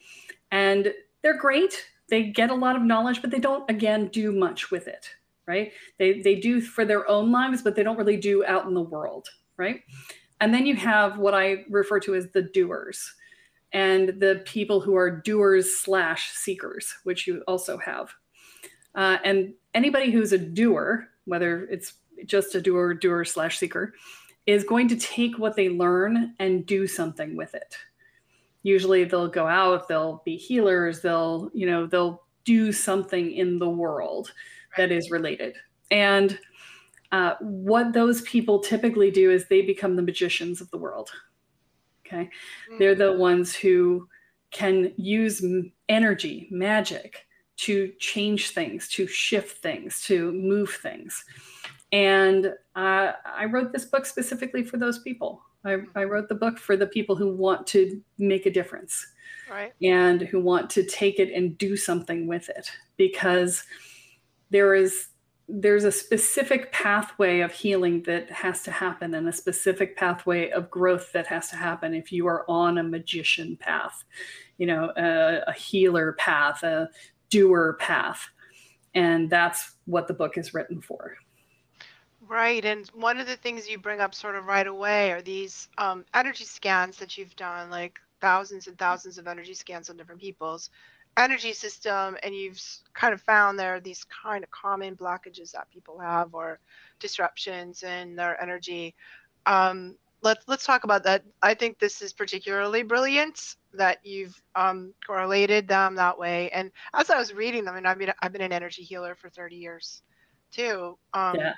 And 0.50 0.92
they're 1.22 1.38
great. 1.38 1.86
They 2.10 2.24
get 2.24 2.50
a 2.50 2.54
lot 2.54 2.76
of 2.76 2.82
knowledge, 2.82 3.22
but 3.22 3.30
they 3.30 3.38
don't, 3.38 3.68
again, 3.70 4.08
do 4.08 4.32
much 4.32 4.70
with 4.70 4.86
it, 4.86 5.08
right? 5.46 5.72
They, 5.98 6.20
they 6.20 6.34
do 6.34 6.60
for 6.60 6.84
their 6.84 7.08
own 7.08 7.32
lives, 7.32 7.62
but 7.62 7.74
they 7.74 7.82
don't 7.82 7.96
really 7.96 8.18
do 8.18 8.44
out 8.44 8.66
in 8.66 8.74
the 8.74 8.82
world 8.82 9.28
right? 9.56 9.80
And 10.40 10.52
then 10.52 10.66
you 10.66 10.76
have 10.76 11.18
what 11.18 11.34
I 11.34 11.64
refer 11.70 11.98
to 12.00 12.14
as 12.14 12.28
the 12.32 12.42
doers. 12.42 13.14
and 13.72 14.08
the 14.20 14.42
people 14.46 14.80
who 14.80 14.96
are 14.96 15.10
doers 15.10 15.76
slash 15.76 16.30
seekers, 16.32 16.94
which 17.04 17.26
you 17.26 17.42
also 17.46 17.76
have. 17.78 18.10
Uh, 18.94 19.18
and 19.24 19.52
anybody 19.74 20.10
who's 20.10 20.32
a 20.32 20.38
doer, 20.38 21.08
whether 21.26 21.64
it's 21.66 21.94
just 22.24 22.54
a 22.54 22.60
doer, 22.60 22.94
doer 22.94 23.24
slash 23.24 23.58
seeker, 23.58 23.92
is 24.46 24.64
going 24.64 24.88
to 24.88 24.96
take 24.96 25.38
what 25.38 25.56
they 25.56 25.68
learn 25.68 26.34
and 26.38 26.64
do 26.66 26.86
something 26.86 27.36
with 27.36 27.54
it. 27.54 27.76
Usually 28.62 29.04
they'll 29.04 29.28
go 29.28 29.46
out, 29.46 29.88
they'll 29.88 30.22
be 30.24 30.36
healers, 30.36 31.02
they'll, 31.02 31.50
you 31.52 31.66
know, 31.66 31.86
they'll 31.86 32.22
do 32.44 32.72
something 32.72 33.32
in 33.32 33.58
the 33.58 33.68
world 33.68 34.32
that 34.76 34.90
is 34.90 35.10
related. 35.10 35.54
And 35.90 36.38
uh, 37.12 37.34
what 37.40 37.92
those 37.92 38.22
people 38.22 38.60
typically 38.60 39.10
do 39.10 39.30
is 39.30 39.46
they 39.46 39.62
become 39.62 39.96
the 39.96 40.02
magicians 40.02 40.60
of 40.60 40.70
the 40.70 40.78
world. 40.78 41.10
Okay. 42.06 42.24
Mm-hmm. 42.24 42.78
They're 42.78 42.94
the 42.94 43.12
ones 43.12 43.54
who 43.54 44.08
can 44.50 44.92
use 44.96 45.44
energy, 45.88 46.48
magic 46.50 47.26
to 47.58 47.92
change 47.98 48.50
things, 48.50 48.88
to 48.88 49.06
shift 49.06 49.62
things, 49.62 50.02
to 50.02 50.32
move 50.32 50.70
things. 50.82 51.24
And 51.92 52.52
uh, 52.74 53.12
I 53.24 53.44
wrote 53.46 53.72
this 53.72 53.84
book 53.84 54.06
specifically 54.06 54.62
for 54.62 54.76
those 54.76 54.98
people. 55.00 55.42
I, 55.64 55.78
I, 55.94 56.04
wrote 56.04 56.28
the 56.28 56.34
book 56.34 56.58
for 56.58 56.76
the 56.76 56.86
people 56.86 57.16
who 57.16 57.34
want 57.34 57.66
to 57.68 58.00
make 58.18 58.46
a 58.46 58.52
difference 58.52 59.04
right. 59.50 59.72
and 59.82 60.22
who 60.22 60.40
want 60.40 60.70
to 60.70 60.84
take 60.84 61.18
it 61.18 61.32
and 61.32 61.58
do 61.58 61.76
something 61.76 62.28
with 62.28 62.48
it 62.48 62.70
because 62.96 63.64
there 64.50 64.74
is 64.74 65.08
there's 65.48 65.84
a 65.84 65.92
specific 65.92 66.72
pathway 66.72 67.40
of 67.40 67.52
healing 67.52 68.02
that 68.02 68.28
has 68.30 68.62
to 68.62 68.70
happen 68.70 69.14
and 69.14 69.28
a 69.28 69.32
specific 69.32 69.96
pathway 69.96 70.50
of 70.50 70.70
growth 70.70 71.12
that 71.12 71.26
has 71.26 71.48
to 71.48 71.56
happen 71.56 71.94
if 71.94 72.10
you 72.10 72.26
are 72.26 72.44
on 72.50 72.78
a 72.78 72.82
magician 72.82 73.56
path 73.56 74.04
you 74.58 74.66
know 74.66 74.92
a, 74.96 75.42
a 75.46 75.52
healer 75.52 76.14
path 76.14 76.62
a 76.62 76.88
doer 77.30 77.76
path. 77.78 78.28
And 78.94 79.28
that's 79.28 79.76
what 79.84 80.08
the 80.08 80.14
book 80.14 80.38
is 80.38 80.54
written 80.54 80.80
for. 80.80 81.16
Right. 82.26 82.64
And 82.64 82.88
one 82.88 83.20
of 83.20 83.26
the 83.26 83.36
things 83.36 83.68
you 83.68 83.78
bring 83.78 84.00
up 84.00 84.14
sort 84.14 84.36
of 84.36 84.46
right 84.46 84.66
away 84.66 85.12
are 85.12 85.22
these 85.22 85.68
um, 85.78 86.04
energy 86.14 86.44
scans 86.44 86.96
that 86.96 87.16
you've 87.16 87.36
done 87.36 87.70
like 87.70 88.00
thousands 88.20 88.66
and 88.66 88.78
thousands 88.78 89.18
of 89.18 89.28
energy 89.28 89.54
scans 89.54 89.90
on 89.90 89.96
different 89.96 90.20
people's 90.20 90.70
energy 91.16 91.52
system 91.52 92.16
and 92.22 92.34
you've 92.34 92.60
kind 92.94 93.14
of 93.14 93.20
found 93.20 93.58
there 93.58 93.74
are 93.74 93.80
these 93.80 94.04
kind 94.04 94.44
of 94.44 94.50
common 94.50 94.96
blockages 94.96 95.52
that 95.52 95.70
people 95.70 95.98
have 95.98 96.34
or 96.34 96.58
disruptions 96.98 97.82
in 97.82 98.16
their 98.16 98.40
energy. 98.40 98.94
Um, 99.46 99.96
let's 100.22 100.46
let's 100.46 100.64
talk 100.64 100.84
about 100.84 101.04
that. 101.04 101.24
I 101.42 101.54
think 101.54 101.78
this 101.78 102.02
is 102.02 102.12
particularly 102.12 102.82
brilliant 102.82 103.56
that 103.74 103.98
you've 104.04 104.40
um, 104.54 104.92
correlated 105.06 105.68
them 105.68 105.94
that 105.96 106.18
way. 106.18 106.50
And 106.50 106.70
as 106.94 107.10
i 107.10 107.18
was 107.18 107.32
reading 107.32 107.64
them 107.64 107.76
and 107.76 107.86
i've 107.86 107.98
been 107.98 108.12
i've 108.20 108.32
been 108.32 108.42
an 108.42 108.52
energy 108.52 108.82
healer 108.82 109.14
for 109.14 109.28
30 109.28 109.56
years 109.56 110.02
too 110.50 110.96
um, 111.14 111.36
yeah 111.36 111.54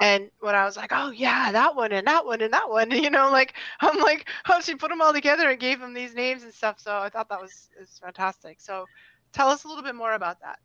and 0.00 0.30
when 0.40 0.54
I 0.54 0.64
was 0.64 0.76
like, 0.76 0.90
oh 0.92 1.10
yeah, 1.10 1.52
that 1.52 1.76
one 1.76 1.92
and 1.92 2.06
that 2.06 2.26
one 2.26 2.40
and 2.40 2.52
that 2.52 2.68
one, 2.68 2.90
you 3.02 3.10
know, 3.10 3.30
like 3.30 3.54
I'm 3.80 3.98
like, 3.98 4.28
oh, 4.48 4.60
she 4.60 4.74
put 4.74 4.90
them 4.90 5.00
all 5.00 5.12
together 5.12 5.50
and 5.50 5.60
gave 5.60 5.80
them 5.80 5.94
these 5.94 6.14
names 6.14 6.42
and 6.42 6.52
stuff. 6.52 6.80
So 6.80 6.96
I 6.96 7.08
thought 7.08 7.28
that 7.28 7.40
was 7.40 7.68
is 7.80 8.00
fantastic. 8.02 8.60
So 8.60 8.86
tell 9.32 9.48
us 9.48 9.64
a 9.64 9.68
little 9.68 9.84
bit 9.84 9.94
more 9.94 10.14
about 10.14 10.40
that. 10.40 10.58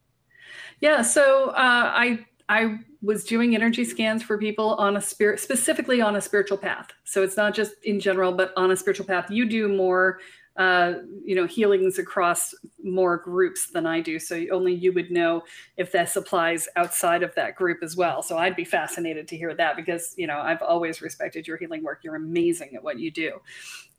Yeah. 0.80 1.02
So 1.02 1.50
uh, 1.50 1.92
I 1.94 2.26
I 2.50 2.80
was 3.02 3.26
doing 3.26 3.56
energy 3.56 3.84
scans 3.84 4.24
for 4.24 4.38
people 4.38 4.76
on 4.76 4.96
a 4.96 5.02
spirit, 5.02 5.40
specifically 5.40 6.02
on 6.02 6.16
a 6.16 6.22
spiritual 6.22 6.58
path. 6.58 6.90
So 7.04 7.22
it's 7.22 7.36
not 7.36 7.54
just 7.54 7.74
in 7.84 8.00
general, 8.00 8.32
but 8.32 8.54
on 8.56 8.72
a 8.72 8.76
spiritual 8.76 9.06
path. 9.06 9.30
You 9.30 9.48
do 9.48 9.68
more 9.68 10.20
uh, 10.58 10.94
you 11.24 11.36
know 11.36 11.46
healings 11.46 12.00
across 12.00 12.54
more 12.84 13.18
groups 13.18 13.70
than 13.72 13.86
I 13.86 14.02
do. 14.02 14.18
So 14.18 14.44
only 14.52 14.74
you 14.74 14.92
would 14.94 15.12
know 15.12 15.44
if 15.78 15.92
this 15.92 16.16
applies 16.16 16.68
outside 16.76 17.22
of 17.22 17.34
that 17.36 17.56
group 17.56 17.80
as 17.84 17.96
well. 17.96 18.24
So 18.24 18.38
I'd 18.38 18.56
be 18.56 18.66
fascinated 18.66 19.28
to 19.28 19.38
hear 19.38 19.54
that 19.54 19.76
because 19.76 20.16
you 20.18 20.28
know 20.28 20.40
I've 20.40 20.62
always 20.62 21.02
respected 21.02 21.48
your 21.48 21.58
healing 21.58 21.84
work. 21.84 22.00
You're 22.04 22.16
amazing 22.16 22.76
at 22.76 22.84
what 22.84 23.00
you 23.00 23.12
do, 23.12 23.40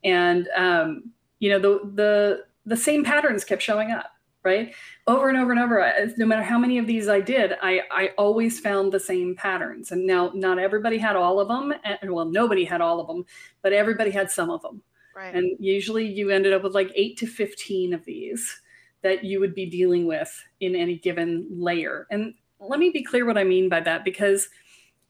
and 0.02 0.48
um, 0.56 1.12
you 1.38 1.50
know 1.50 1.58
the 1.58 1.90
the 1.94 2.44
the 2.66 2.76
same 2.76 3.04
patterns 3.04 3.44
kept 3.44 3.62
showing 3.62 3.92
up 3.92 4.10
right 4.44 4.74
over 5.06 5.28
and 5.28 5.36
over 5.36 5.50
and 5.50 5.60
over 5.60 6.12
no 6.16 6.26
matter 6.26 6.42
how 6.42 6.58
many 6.58 6.78
of 6.78 6.86
these 6.86 7.08
i 7.08 7.20
did 7.20 7.54
i 7.60 7.80
i 7.90 8.10
always 8.16 8.60
found 8.60 8.92
the 8.92 9.00
same 9.00 9.34
patterns 9.34 9.90
and 9.90 10.06
now 10.06 10.30
not 10.34 10.58
everybody 10.58 10.96
had 10.96 11.16
all 11.16 11.40
of 11.40 11.48
them 11.48 11.74
and 11.84 12.12
well 12.12 12.24
nobody 12.24 12.64
had 12.64 12.80
all 12.80 13.00
of 13.00 13.08
them 13.08 13.24
but 13.62 13.72
everybody 13.72 14.10
had 14.10 14.30
some 14.30 14.48
of 14.48 14.62
them 14.62 14.80
Right. 15.18 15.34
And 15.34 15.56
usually 15.58 16.06
you 16.06 16.30
ended 16.30 16.52
up 16.52 16.62
with 16.62 16.74
like 16.74 16.92
eight 16.94 17.16
to 17.18 17.26
15 17.26 17.92
of 17.92 18.04
these 18.04 18.60
that 19.02 19.24
you 19.24 19.40
would 19.40 19.52
be 19.52 19.66
dealing 19.66 20.06
with 20.06 20.32
in 20.60 20.76
any 20.76 20.96
given 20.96 21.44
layer. 21.50 22.06
And 22.12 22.34
let 22.60 22.78
me 22.78 22.90
be 22.90 23.02
clear 23.02 23.26
what 23.26 23.36
I 23.36 23.42
mean 23.42 23.68
by 23.68 23.80
that 23.80 24.04
because 24.04 24.48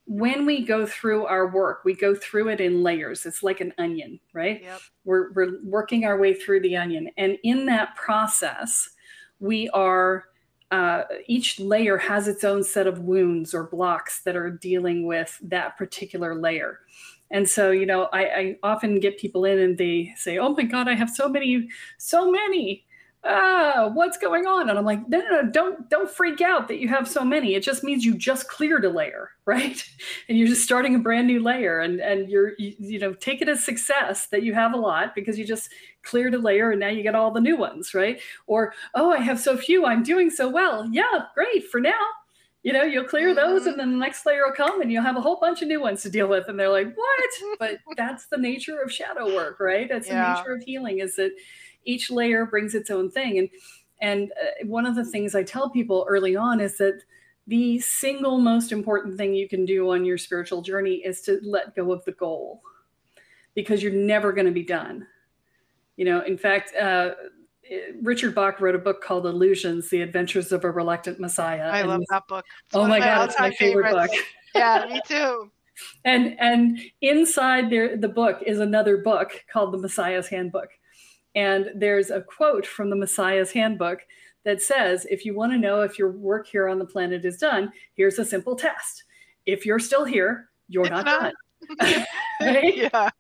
when 0.06 0.46
we 0.46 0.64
go 0.64 0.86
through 0.86 1.26
our 1.26 1.48
work, 1.48 1.82
we 1.84 1.94
go 1.94 2.14
through 2.14 2.48
it 2.48 2.62
in 2.62 2.82
layers. 2.82 3.26
It's 3.26 3.42
like 3.42 3.60
an 3.60 3.74
onion, 3.76 4.18
right? 4.32 4.62
Yep. 4.62 4.80
We're, 5.04 5.32
we're 5.32 5.62
working 5.62 6.06
our 6.06 6.18
way 6.18 6.32
through 6.32 6.60
the 6.60 6.78
onion. 6.78 7.10
And 7.18 7.36
in 7.44 7.66
that 7.66 7.94
process, 7.94 8.88
we 9.40 9.68
are, 9.70 10.24
uh, 10.70 11.02
each 11.26 11.60
layer 11.60 11.98
has 11.98 12.28
its 12.28 12.44
own 12.44 12.64
set 12.64 12.86
of 12.86 13.00
wounds 13.00 13.52
or 13.52 13.64
blocks 13.64 14.22
that 14.22 14.36
are 14.36 14.50
dealing 14.50 15.06
with 15.06 15.38
that 15.42 15.76
particular 15.76 16.34
layer. 16.34 16.78
And 17.30 17.48
so, 17.48 17.70
you 17.70 17.86
know, 17.86 18.08
I, 18.12 18.22
I 18.24 18.56
often 18.62 19.00
get 19.00 19.18
people 19.18 19.44
in 19.44 19.58
and 19.58 19.76
they 19.78 20.12
say, 20.16 20.38
"Oh 20.38 20.50
my 20.54 20.62
God, 20.64 20.88
I 20.88 20.94
have 20.94 21.10
so 21.10 21.28
many, 21.28 21.68
so 21.98 22.30
many. 22.30 22.84
Ah, 23.24 23.90
what's 23.92 24.16
going 24.16 24.46
on?" 24.46 24.70
And 24.70 24.78
I'm 24.78 24.84
like, 24.84 25.06
"No, 25.08 25.18
no, 25.20 25.42
no, 25.42 25.50
don't, 25.50 25.90
don't 25.90 26.10
freak 26.10 26.40
out 26.40 26.68
that 26.68 26.78
you 26.78 26.88
have 26.88 27.06
so 27.08 27.24
many. 27.24 27.54
It 27.54 27.62
just 27.62 27.84
means 27.84 28.04
you 28.04 28.16
just 28.16 28.48
cleared 28.48 28.84
a 28.84 28.90
layer, 28.90 29.30
right? 29.44 29.82
And 30.28 30.38
you're 30.38 30.48
just 30.48 30.62
starting 30.62 30.94
a 30.94 30.98
brand 31.00 31.26
new 31.26 31.42
layer, 31.42 31.80
and 31.80 32.00
and 32.00 32.28
you're, 32.30 32.52
you, 32.58 32.74
you 32.78 32.98
know, 32.98 33.12
take 33.14 33.42
it 33.42 33.48
as 33.48 33.64
success 33.64 34.26
that 34.28 34.42
you 34.42 34.54
have 34.54 34.72
a 34.72 34.76
lot 34.78 35.14
because 35.14 35.38
you 35.38 35.44
just 35.46 35.70
cleared 36.04 36.34
a 36.34 36.38
layer 36.38 36.70
and 36.70 36.80
now 36.80 36.88
you 36.88 37.02
get 37.02 37.14
all 37.14 37.30
the 37.32 37.40
new 37.40 37.56
ones, 37.56 37.92
right? 37.92 38.20
Or, 38.46 38.72
oh, 38.94 39.10
I 39.12 39.18
have 39.18 39.38
so 39.40 39.56
few, 39.58 39.84
I'm 39.84 40.02
doing 40.02 40.30
so 40.30 40.48
well. 40.48 40.88
Yeah, 40.90 41.24
great 41.34 41.66
for 41.70 41.80
now 41.80 42.06
you 42.62 42.72
know, 42.72 42.82
you'll 42.82 43.04
clear 43.04 43.34
those 43.34 43.66
and 43.66 43.72
mm-hmm. 43.72 43.78
then 43.78 43.92
the 43.92 43.98
next 43.98 44.26
layer 44.26 44.44
will 44.44 44.54
come 44.54 44.80
and 44.80 44.90
you'll 44.90 45.04
have 45.04 45.16
a 45.16 45.20
whole 45.20 45.38
bunch 45.40 45.62
of 45.62 45.68
new 45.68 45.80
ones 45.80 46.02
to 46.02 46.10
deal 46.10 46.26
with. 46.26 46.48
And 46.48 46.58
they're 46.58 46.70
like, 46.70 46.94
what? 46.94 47.30
but 47.58 47.78
that's 47.96 48.26
the 48.26 48.36
nature 48.36 48.80
of 48.80 48.92
shadow 48.92 49.34
work, 49.34 49.60
right? 49.60 49.88
That's 49.88 50.08
yeah. 50.08 50.34
the 50.34 50.38
nature 50.38 50.54
of 50.54 50.62
healing 50.62 50.98
is 50.98 51.16
that 51.16 51.32
each 51.84 52.10
layer 52.10 52.46
brings 52.46 52.74
its 52.74 52.90
own 52.90 53.10
thing. 53.10 53.38
And, 53.38 53.48
and 54.00 54.32
uh, 54.32 54.66
one 54.66 54.86
of 54.86 54.96
the 54.96 55.04
things 55.04 55.34
I 55.34 55.42
tell 55.44 55.70
people 55.70 56.04
early 56.08 56.36
on 56.36 56.60
is 56.60 56.78
that 56.78 57.02
the 57.46 57.78
single 57.78 58.38
most 58.38 58.72
important 58.72 59.16
thing 59.16 59.34
you 59.34 59.48
can 59.48 59.64
do 59.64 59.90
on 59.92 60.04
your 60.04 60.18
spiritual 60.18 60.60
journey 60.60 60.96
is 60.96 61.22
to 61.22 61.40
let 61.42 61.74
go 61.74 61.92
of 61.92 62.04
the 62.04 62.12
goal 62.12 62.60
because 63.54 63.82
you're 63.82 63.92
never 63.92 64.32
going 64.32 64.46
to 64.46 64.52
be 64.52 64.62
done. 64.62 65.06
You 65.96 66.04
know, 66.04 66.20
in 66.20 66.36
fact, 66.36 66.76
uh, 66.76 67.14
Richard 68.02 68.34
Bach 68.34 68.60
wrote 68.60 68.74
a 68.74 68.78
book 68.78 69.02
called 69.02 69.26
Illusions: 69.26 69.90
The 69.90 70.02
Adventures 70.02 70.52
of 70.52 70.64
a 70.64 70.70
Reluctant 70.70 71.20
Messiah. 71.20 71.68
I 71.68 71.80
and 71.80 71.88
love 71.88 72.02
that 72.10 72.26
book. 72.28 72.44
It's 72.66 72.76
oh 72.76 72.86
my 72.86 72.98
god, 72.98 73.30
it's 73.30 73.38
my 73.38 73.50
favorite 73.52 73.86
favorites. 73.86 74.16
book. 74.16 74.24
yeah, 74.54 74.86
me 74.90 75.00
too. 75.06 75.50
and 76.04 76.38
and 76.40 76.80
inside 77.00 77.70
there 77.70 77.96
the 77.96 78.08
book 78.08 78.42
is 78.46 78.58
another 78.58 78.98
book 78.98 79.44
called 79.52 79.72
The 79.72 79.78
Messiah's 79.78 80.28
Handbook. 80.28 80.70
And 81.34 81.70
there's 81.74 82.10
a 82.10 82.22
quote 82.22 82.66
from 82.66 82.90
the 82.90 82.96
Messiah's 82.96 83.52
Handbook 83.52 84.00
that 84.44 84.62
says, 84.62 85.06
if 85.10 85.24
you 85.24 85.34
want 85.34 85.52
to 85.52 85.58
know 85.58 85.82
if 85.82 85.98
your 85.98 86.10
work 86.10 86.46
here 86.46 86.68
on 86.68 86.78
the 86.78 86.84
planet 86.84 87.24
is 87.24 87.36
done, 87.36 87.70
here's 87.94 88.18
a 88.18 88.24
simple 88.24 88.56
test. 88.56 89.04
If 89.46 89.66
you're 89.66 89.78
still 89.78 90.04
here, 90.04 90.48
you're 90.68 90.88
not, 90.88 91.04
not, 91.04 91.34
done. 91.80 92.04
right? 92.42 92.76
Yeah. 92.76 93.10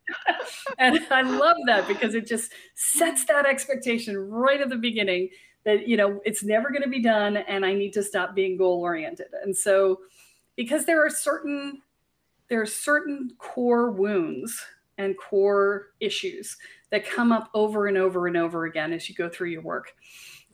and 0.78 1.00
I 1.10 1.22
love 1.22 1.56
that 1.66 1.88
because 1.88 2.14
it 2.14 2.26
just 2.26 2.52
sets 2.74 3.24
that 3.24 3.46
expectation 3.46 4.16
right 4.16 4.60
at 4.60 4.68
the 4.68 4.76
beginning 4.76 5.30
that, 5.64 5.88
you 5.88 5.96
know, 5.96 6.20
it's 6.24 6.44
never 6.44 6.70
going 6.70 6.82
to 6.82 6.88
be 6.88 7.02
done 7.02 7.36
and 7.36 7.64
I 7.64 7.74
need 7.74 7.92
to 7.94 8.02
stop 8.02 8.34
being 8.34 8.56
goal 8.56 8.80
oriented. 8.80 9.28
And 9.42 9.56
so, 9.56 10.00
because 10.56 10.84
there 10.86 11.04
are 11.04 11.10
certain, 11.10 11.82
there 12.48 12.60
are 12.60 12.66
certain 12.66 13.30
core 13.38 13.90
wounds 13.90 14.60
and 14.98 15.16
core 15.16 15.88
issues 16.00 16.56
that 16.90 17.08
come 17.08 17.32
up 17.32 17.50
over 17.54 17.86
and 17.86 17.96
over 17.96 18.26
and 18.26 18.36
over 18.36 18.64
again 18.64 18.92
as 18.92 19.08
you 19.08 19.14
go 19.14 19.28
through 19.28 19.50
your 19.50 19.62
work. 19.62 19.94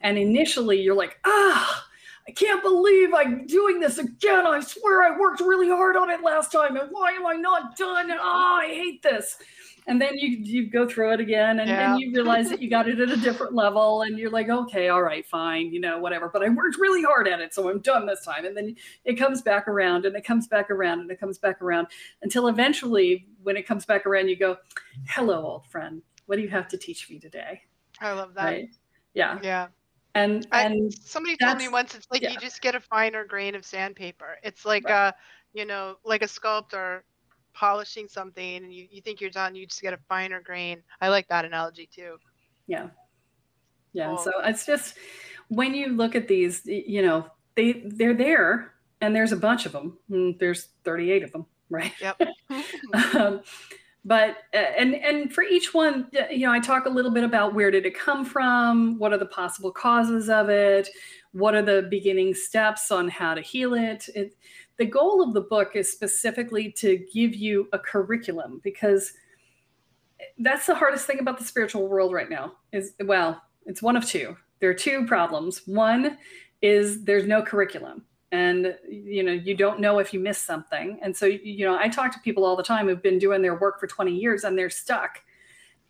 And 0.00 0.18
initially 0.18 0.80
you're 0.80 0.94
like, 0.94 1.18
ah, 1.24 1.86
I 2.26 2.32
can't 2.32 2.62
believe 2.62 3.12
I'm 3.14 3.46
doing 3.46 3.80
this 3.80 3.98
again. 3.98 4.46
I 4.46 4.60
swear 4.60 5.02
I 5.02 5.18
worked 5.18 5.40
really 5.40 5.68
hard 5.68 5.96
on 5.96 6.08
it 6.10 6.22
last 6.22 6.50
time. 6.50 6.76
And 6.76 6.88
why 6.90 7.12
am 7.12 7.26
I 7.26 7.34
not 7.34 7.76
done? 7.76 8.10
And 8.10 8.18
oh, 8.20 8.58
I 8.62 8.66
hate 8.68 9.02
this. 9.02 9.36
And 9.86 10.00
then 10.00 10.16
you 10.16 10.38
you 10.38 10.70
go 10.70 10.88
through 10.88 11.12
it 11.12 11.20
again 11.20 11.60
and, 11.60 11.68
yeah. 11.68 11.92
and 11.92 12.00
you 12.00 12.10
realize 12.14 12.48
that 12.48 12.62
you 12.62 12.70
got 12.70 12.88
it 12.88 13.00
at 13.00 13.10
a 13.10 13.18
different 13.18 13.54
level 13.54 14.00
and 14.00 14.18
you're 14.18 14.30
like, 14.30 14.48
okay, 14.48 14.88
all 14.88 15.02
right, 15.02 15.26
fine, 15.26 15.74
you 15.74 15.80
know, 15.80 15.98
whatever. 15.98 16.30
But 16.32 16.42
I 16.42 16.48
worked 16.48 16.78
really 16.78 17.02
hard 17.02 17.28
at 17.28 17.40
it, 17.40 17.52
so 17.52 17.68
I'm 17.68 17.80
done 17.80 18.06
this 18.06 18.24
time. 18.24 18.46
And 18.46 18.56
then 18.56 18.76
it 19.04 19.16
comes 19.16 19.42
back 19.42 19.68
around 19.68 20.06
and 20.06 20.16
it 20.16 20.24
comes 20.24 20.48
back 20.48 20.70
around 20.70 21.00
and 21.00 21.10
it 21.10 21.20
comes 21.20 21.36
back 21.36 21.60
around 21.60 21.88
until 22.22 22.48
eventually 22.48 23.26
when 23.42 23.58
it 23.58 23.66
comes 23.66 23.84
back 23.84 24.06
around, 24.06 24.28
you 24.28 24.36
go, 24.36 24.56
Hello, 25.06 25.44
old 25.44 25.66
friend. 25.66 26.00
What 26.24 26.36
do 26.36 26.42
you 26.42 26.48
have 26.48 26.68
to 26.68 26.78
teach 26.78 27.10
me 27.10 27.18
today? 27.18 27.60
I 28.00 28.12
love 28.12 28.32
that. 28.34 28.44
Right? 28.44 28.68
Yeah. 29.12 29.38
Yeah. 29.42 29.66
And 30.14 30.46
I, 30.52 30.62
and 30.64 30.94
somebody 30.94 31.36
told 31.36 31.58
me 31.58 31.68
once 31.68 31.94
it's 31.94 32.06
like 32.10 32.22
yeah. 32.22 32.30
you 32.30 32.38
just 32.38 32.62
get 32.62 32.74
a 32.74 32.80
finer 32.80 33.24
grain 33.24 33.54
of 33.54 33.64
sandpaper. 33.64 34.36
It's 34.42 34.64
like 34.64 34.84
Right. 34.84 35.08
a, 35.08 35.14
you 35.52 35.64
know, 35.64 35.96
like 36.04 36.22
a 36.22 36.28
sculptor 36.28 37.04
polishing 37.52 38.06
something 38.08 38.56
and 38.64 38.72
you, 38.72 38.86
you 38.90 39.00
think 39.00 39.20
you're 39.20 39.30
done, 39.30 39.54
you 39.54 39.66
just 39.66 39.82
get 39.82 39.92
a 39.92 39.98
finer 40.08 40.40
grain. 40.40 40.82
I 41.00 41.08
like 41.08 41.26
that 41.28 41.44
analogy 41.44 41.88
too. 41.92 42.16
yeah. 42.66 42.88
Yeah. 43.92 44.08
Cool. 44.08 44.18
So 44.18 44.32
it's 44.42 44.66
just 44.66 44.96
when 45.48 45.72
you 45.72 45.88
look 45.88 46.16
at 46.16 46.26
these, 46.26 46.62
you 46.66 47.00
know, 47.00 47.26
they 47.54 47.84
they're 47.86 48.14
there 48.14 48.74
and 49.00 49.14
there's 49.14 49.32
a 49.32 49.36
bunch 49.36 49.66
of 49.66 49.72
them. 49.72 49.98
Mm, 50.10 50.38
There's 50.38 50.68
38 50.84 51.22
of 51.22 51.32
them, 51.32 51.46
right? 51.70 51.92
Yep. 52.00 52.20
um, 53.14 53.40
but 54.04 54.38
uh, 54.52 54.58
and 54.78 54.94
and 54.94 55.32
for 55.32 55.42
each 55.42 55.72
one 55.72 56.08
you 56.30 56.46
know 56.46 56.52
i 56.52 56.60
talk 56.60 56.86
a 56.86 56.90
little 56.90 57.10
bit 57.10 57.24
about 57.24 57.54
where 57.54 57.70
did 57.70 57.86
it 57.86 57.98
come 57.98 58.24
from 58.24 58.98
what 58.98 59.12
are 59.12 59.18
the 59.18 59.26
possible 59.26 59.70
causes 59.70 60.28
of 60.28 60.48
it 60.48 60.88
what 61.32 61.54
are 61.54 61.62
the 61.62 61.86
beginning 61.90 62.34
steps 62.34 62.90
on 62.90 63.08
how 63.08 63.34
to 63.34 63.40
heal 63.40 63.74
it, 63.74 64.08
it 64.14 64.36
the 64.76 64.84
goal 64.84 65.22
of 65.22 65.34
the 65.34 65.40
book 65.40 65.72
is 65.74 65.90
specifically 65.90 66.70
to 66.72 67.04
give 67.12 67.34
you 67.34 67.68
a 67.72 67.78
curriculum 67.78 68.60
because 68.62 69.12
that's 70.38 70.66
the 70.66 70.74
hardest 70.74 71.06
thing 71.06 71.20
about 71.20 71.38
the 71.38 71.44
spiritual 71.44 71.88
world 71.88 72.12
right 72.12 72.30
now 72.30 72.52
is 72.72 72.92
well 73.04 73.40
it's 73.66 73.82
one 73.82 73.96
of 73.96 74.04
two. 74.04 74.36
There 74.60 74.70
are 74.70 74.74
two 74.74 75.06
problems. 75.06 75.62
One 75.66 76.18
is 76.62 77.04
there's 77.04 77.26
no 77.26 77.42
curriculum 77.42 78.04
and 78.34 78.76
you 78.88 79.22
know 79.22 79.32
you 79.32 79.54
don't 79.54 79.78
know 79.80 79.98
if 80.00 80.12
you 80.12 80.18
miss 80.18 80.38
something 80.38 80.98
and 81.02 81.16
so 81.16 81.24
you 81.26 81.64
know 81.66 81.76
i 81.78 81.88
talk 81.88 82.12
to 82.12 82.18
people 82.20 82.44
all 82.44 82.56
the 82.56 82.62
time 82.62 82.88
who've 82.88 83.02
been 83.02 83.18
doing 83.18 83.42
their 83.42 83.54
work 83.54 83.78
for 83.78 83.86
20 83.86 84.12
years 84.12 84.42
and 84.44 84.58
they're 84.58 84.70
stuck 84.70 85.20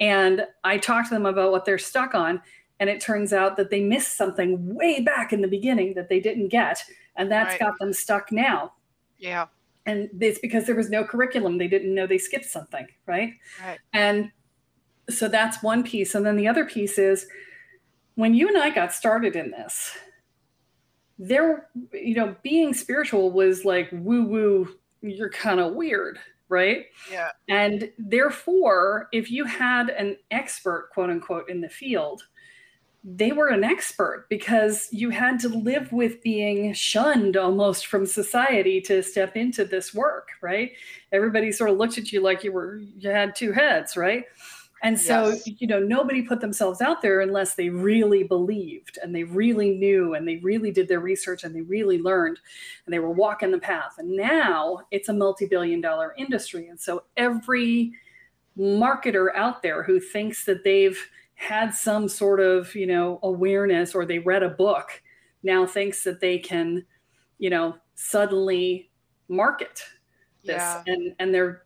and 0.01 0.47
i 0.63 0.77
talk 0.77 1.09
to 1.09 1.15
them 1.15 1.27
about 1.27 1.51
what 1.53 1.65
they're 1.65 1.79
stuck 1.79 2.15
on 2.15 2.41
and 2.81 2.91
it 2.91 3.01
turns 3.01 3.33
out 3.33 3.57
that 3.57 3.71
they 3.71 3.81
missed 3.81 4.17
something 4.17 4.75
way 4.75 5.01
back 5.01 5.33
in 5.33 5.41
the 5.41 5.49
beginning 5.49 5.95
that 5.95 6.09
they 6.09 6.21
didn't 6.21 6.49
get 6.49 6.83
and 7.17 7.31
that's 7.31 7.53
Right. 7.53 7.61
got 7.61 7.79
them 7.79 7.93
stuck 7.93 8.31
now 8.33 8.73
yeah. 9.19 9.47
and 9.87 10.11
it's 10.21 10.39
because 10.41 10.67
there 10.67 10.75
was 10.77 10.91
no 10.91 11.03
curriculum 11.05 11.57
they 11.57 11.69
didn't 11.69 11.95
know 11.95 12.07
they 12.07 12.19
skipped 12.19 12.45
something 12.47 12.87
right 13.07 13.33
Right. 13.65 13.79
and 13.93 14.31
so 15.09 15.29
that's 15.29 15.63
one 15.63 15.83
piece 15.83 16.15
and 16.15 16.27
then 16.27 16.37
the 16.37 16.49
other 16.49 16.65
piece 16.65 16.99
is 16.99 17.27
when 18.17 18.35
you 18.35 18.49
and 18.49 18.59
i 18.59 18.71
got 18.71 18.93
started 18.93 19.35
in 19.37 19.51
this 19.51 19.97
there 21.19 21.69
you 21.93 22.15
know 22.15 22.35
being 22.43 22.75
spiritual 22.75 23.31
was 23.31 23.65
like 23.65 23.89
woo 23.93 24.25
woo 24.25 24.69
you're 25.03 25.31
kind 25.31 25.61
of 25.61 25.75
weird 25.75 26.19
right? 26.51 26.87
Yeah. 27.11 27.31
and 27.49 27.91
therefore 27.99 29.09
if 29.13 29.31
you 29.31 29.45
had 29.45 29.89
an 29.91 30.17
expert 30.31 30.91
quote 30.93 31.11
unquote 31.11 31.49
in 31.49 31.61
the 31.61 31.69
field 31.69 32.23
they 33.03 33.33
were 33.33 33.49
an 33.49 33.65
expert 33.65 34.27
because 34.31 34.89
you 34.91 35.11
had 35.11 35.39
to 35.41 35.49
live 35.49 35.93
with 35.93 36.23
being 36.23 36.73
shunned 36.73 37.37
almost 37.37 37.87
from 37.87 38.07
society 38.07 38.81
to 38.81 39.03
step 39.03 39.37
into 39.37 39.65
this 39.65 39.95
work 39.95 40.29
right? 40.43 40.73
Everybody 41.13 41.53
sort 41.53 41.71
of 41.71 41.77
looked 41.77 41.99
at 41.99 42.13
you 42.13 42.21
like 42.21 42.45
you 42.45 42.53
were 42.53 42.79
you 42.99 43.11
had 43.11 43.37
two 43.37 43.53
heads 43.53 43.97
right 43.97 44.25
and 44.85 45.01
so 45.01 45.31
Yes. 45.31 45.49
you 45.61 45.67
know 45.67 45.81
nobody 45.81 46.23
put 46.23 46.41
themselves 46.41 46.81
out 46.81 47.03
there 47.03 47.21
unless 47.23 47.57
they 47.57 47.71
really 47.71 48.25
believed 48.25 48.99
and 49.03 49.15
they 49.15 49.25
really 49.25 49.73
knew 49.77 50.15
and 50.15 50.29
they 50.29 50.37
really 50.39 50.71
did 50.73 50.89
their 50.89 51.01
research 51.01 51.45
and 51.45 51.55
they 51.57 51.63
really 51.63 51.99
learned 52.01 52.39
and 52.87 52.95
they 52.95 53.01
were 53.01 53.11
walking 53.11 53.51
the 53.51 53.59
path 53.59 53.95
and 53.99 54.11
now 54.11 54.81
it's 54.93 55.09
a 55.09 55.13
multi-billion 55.13 55.81
dollar 55.81 56.15
industry 56.19 56.69
and 56.69 56.81
so 56.81 57.05
every 57.17 57.93
marketer 58.59 59.35
out 59.35 59.63
there 59.63 59.83
who 59.83 59.99
thinks 60.01 60.45
that 60.45 60.63
they've 60.65 60.99
had 61.35 61.75
some 61.75 62.09
sort 62.09 62.41
of 62.41 62.75
you 62.77 62.87
know 62.87 63.19
awareness 63.25 63.95
or 63.95 64.07
they 64.07 64.21
read 64.21 64.43
a 64.45 64.49
book 64.51 65.03
now 65.43 65.67
thinks 65.67 66.05
that 66.05 66.21
they 66.21 66.39
can 66.39 66.85
you 67.39 67.51
know 67.51 67.77
suddenly 67.97 68.91
market 69.29 69.83
this 70.45 70.57
Yeah. 70.63 70.83
and 70.87 71.15
and 71.19 71.35
they're 71.35 71.65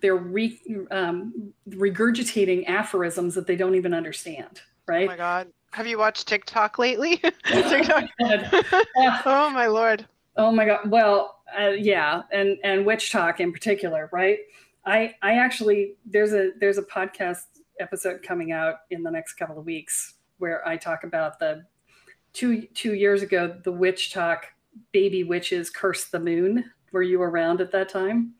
they're 0.00 0.16
re, 0.16 0.60
um, 0.90 1.52
regurgitating 1.70 2.68
aphorisms 2.68 3.34
that 3.34 3.46
they 3.46 3.56
don't 3.56 3.74
even 3.74 3.94
understand 3.94 4.60
Right? 4.88 5.04
Oh 5.04 5.12
my 5.12 5.16
God. 5.16 5.48
Have 5.72 5.86
you 5.86 5.98
watched 5.98 6.26
TikTok 6.26 6.78
lately? 6.78 7.16
TikTok. 7.44 8.08
Yeah. 8.18 9.22
oh 9.26 9.50
my 9.50 9.66
Lord. 9.66 10.06
Oh 10.36 10.50
my 10.50 10.64
god. 10.64 10.90
Well, 10.90 11.42
uh, 11.58 11.70
yeah, 11.70 12.22
and 12.32 12.56
and 12.64 12.86
WitchTok 12.86 13.40
in 13.40 13.52
particular, 13.52 14.08
right? 14.12 14.38
I 14.86 15.14
I 15.22 15.34
actually 15.34 15.94
there's 16.06 16.32
a 16.32 16.52
there's 16.58 16.78
a 16.78 16.82
podcast 16.82 17.42
episode 17.78 18.22
coming 18.22 18.50
out 18.50 18.76
in 18.90 19.02
the 19.02 19.10
next 19.10 19.34
couple 19.34 19.58
of 19.58 19.66
weeks 19.66 20.14
where 20.38 20.66
I 20.66 20.76
talk 20.76 21.04
about 21.04 21.38
the 21.38 21.64
two 22.32 22.62
two 22.74 22.94
years 22.94 23.22
ago 23.22 23.54
the 23.62 23.72
WitchTok 23.72 24.40
baby 24.92 25.22
witches 25.22 25.70
cursed 25.70 26.12
the 26.12 26.20
moon. 26.20 26.64
Were 26.92 27.02
you 27.02 27.20
around 27.20 27.60
at 27.60 27.70
that 27.72 27.90
time? 27.90 28.32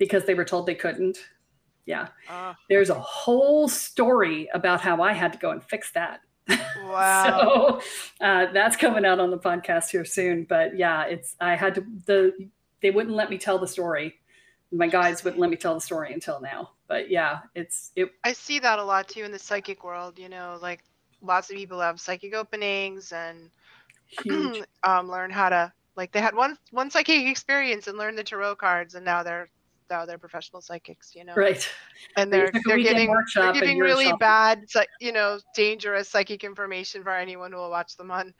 Because 0.00 0.24
they 0.24 0.34
were 0.34 0.44
told 0.44 0.66
they 0.66 0.74
couldn't. 0.74 1.18
Yeah. 1.86 2.08
Oh, 2.28 2.54
There's 2.68 2.90
a 2.90 2.98
whole 2.98 3.68
story 3.68 4.48
about 4.52 4.80
how 4.80 5.02
I 5.02 5.12
had 5.12 5.32
to 5.32 5.38
go 5.38 5.50
and 5.50 5.62
fix 5.62 5.92
that. 5.92 6.20
wow. 6.84 7.80
So 7.80 8.24
uh, 8.24 8.46
that's 8.52 8.76
coming 8.76 9.04
out 9.04 9.20
on 9.20 9.30
the 9.30 9.38
podcast 9.38 9.90
here 9.90 10.04
soon. 10.04 10.44
But 10.44 10.76
yeah, 10.76 11.04
it's 11.04 11.36
I 11.40 11.54
had 11.54 11.76
to 11.76 11.84
the 12.06 12.50
they 12.82 12.90
wouldn't 12.90 13.14
let 13.14 13.30
me 13.30 13.38
tell 13.38 13.58
the 13.58 13.68
story. 13.68 14.16
My 14.72 14.88
guides 14.88 15.24
wouldn't 15.24 15.40
let 15.40 15.50
me 15.50 15.56
tell 15.56 15.74
the 15.74 15.80
story 15.80 16.12
until 16.12 16.40
now. 16.40 16.72
But 16.88 17.10
yeah, 17.10 17.40
it's 17.54 17.92
it 17.96 18.10
I 18.24 18.32
see 18.32 18.58
that 18.58 18.78
a 18.78 18.84
lot 18.84 19.08
too 19.08 19.24
in 19.24 19.32
the 19.32 19.38
psychic 19.38 19.84
world, 19.84 20.18
you 20.18 20.28
know, 20.28 20.58
like 20.60 20.82
lots 21.22 21.50
of 21.50 21.56
people 21.56 21.80
have 21.80 22.00
psychic 22.00 22.34
openings 22.34 23.12
and 23.12 23.50
huge. 24.06 24.64
um, 24.82 25.08
learn 25.08 25.30
how 25.30 25.48
to 25.48 25.72
like 25.96 26.12
they 26.12 26.20
had 26.20 26.34
one 26.34 26.56
one 26.70 26.90
psychic 26.90 27.26
experience 27.26 27.86
and 27.86 27.98
learned 27.98 28.18
the 28.18 28.24
tarot 28.24 28.56
cards 28.56 28.94
and 28.94 29.04
now 29.04 29.22
they're 29.22 29.48
now 29.90 30.06
they're 30.06 30.18
professional 30.18 30.62
psychics, 30.62 31.14
you 31.14 31.24
know. 31.24 31.46
right. 31.46 31.68
And 32.16 32.32
They 32.32 32.44
they're 32.44 32.52
they're 32.66 32.78
giving 32.78 33.24
they're 33.36 33.48
giving 33.48 33.78
really 33.78 34.12
shopping. 34.12 34.12
bad 34.12 34.66
you 35.00 35.12
know, 35.12 35.38
dangerous 35.54 36.08
psychic 36.10 36.44
information 36.44 37.02
for 37.02 37.14
anyone 37.14 37.52
who 37.52 37.58
will 37.58 37.70
watch 37.70 37.96
them 37.96 38.10
on 38.10 38.34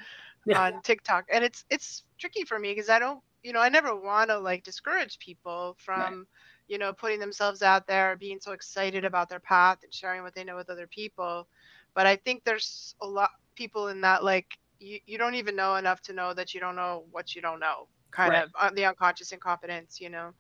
Yeah. 0.47 0.55
on 0.55 0.81
TikTok. 0.83 1.27
And 1.33 1.45
it's 1.45 1.65
it's 1.71 2.05
tricky 2.19 2.45
for 2.45 2.59
me 2.59 2.73
because 2.73 2.91
I 2.91 2.99
don't, 2.99 3.21
you 3.43 3.53
know, 3.53 3.61
I 3.61 3.69
never 3.69 3.95
want 3.95 4.31
to 4.31 4.39
like 4.39 4.65
discourage 4.65 5.19
people 5.19 5.77
from, 5.79 6.27
you 6.69 6.79
know, 6.79 6.93
putting 6.93 7.21
themselves 7.21 7.63
out 7.63 7.87
there, 7.87 8.17
being 8.17 8.39
so 8.41 8.53
excited 8.53 9.05
about 9.05 9.29
their 9.29 9.41
path 9.41 9.79
and 9.83 9.93
sharing 9.95 10.23
what 10.23 10.35
they 10.35 10.45
know 10.45 10.57
with 10.57 10.71
other 10.71 10.87
people. 10.89 11.49
But 11.95 12.07
I 12.07 12.17
think 12.17 12.45
there's 12.45 12.95
a 13.03 13.07
lot 13.07 13.31
people 13.57 13.89
in 13.89 14.01
that 14.03 14.25
like 14.25 14.47
you, 14.79 14.99
you 15.07 15.19
don't 15.19 15.35
even 15.35 15.57
know 15.57 15.77
enough 15.77 16.01
to 16.03 16.13
know 16.13 16.33
that 16.35 16.55
you 16.55 16.61
don't 16.61 16.77
know 16.77 17.07
what 17.11 17.35
you 17.35 17.43
don't 17.43 17.61
know, 17.61 17.89
kind 18.13 18.35
Right. 18.35 18.37
of 18.37 18.51
uh, 18.59 18.71
the 18.75 18.85
unconscious 18.87 19.33
incompetence, 19.33 20.01
you 20.01 20.11
know. 20.11 20.33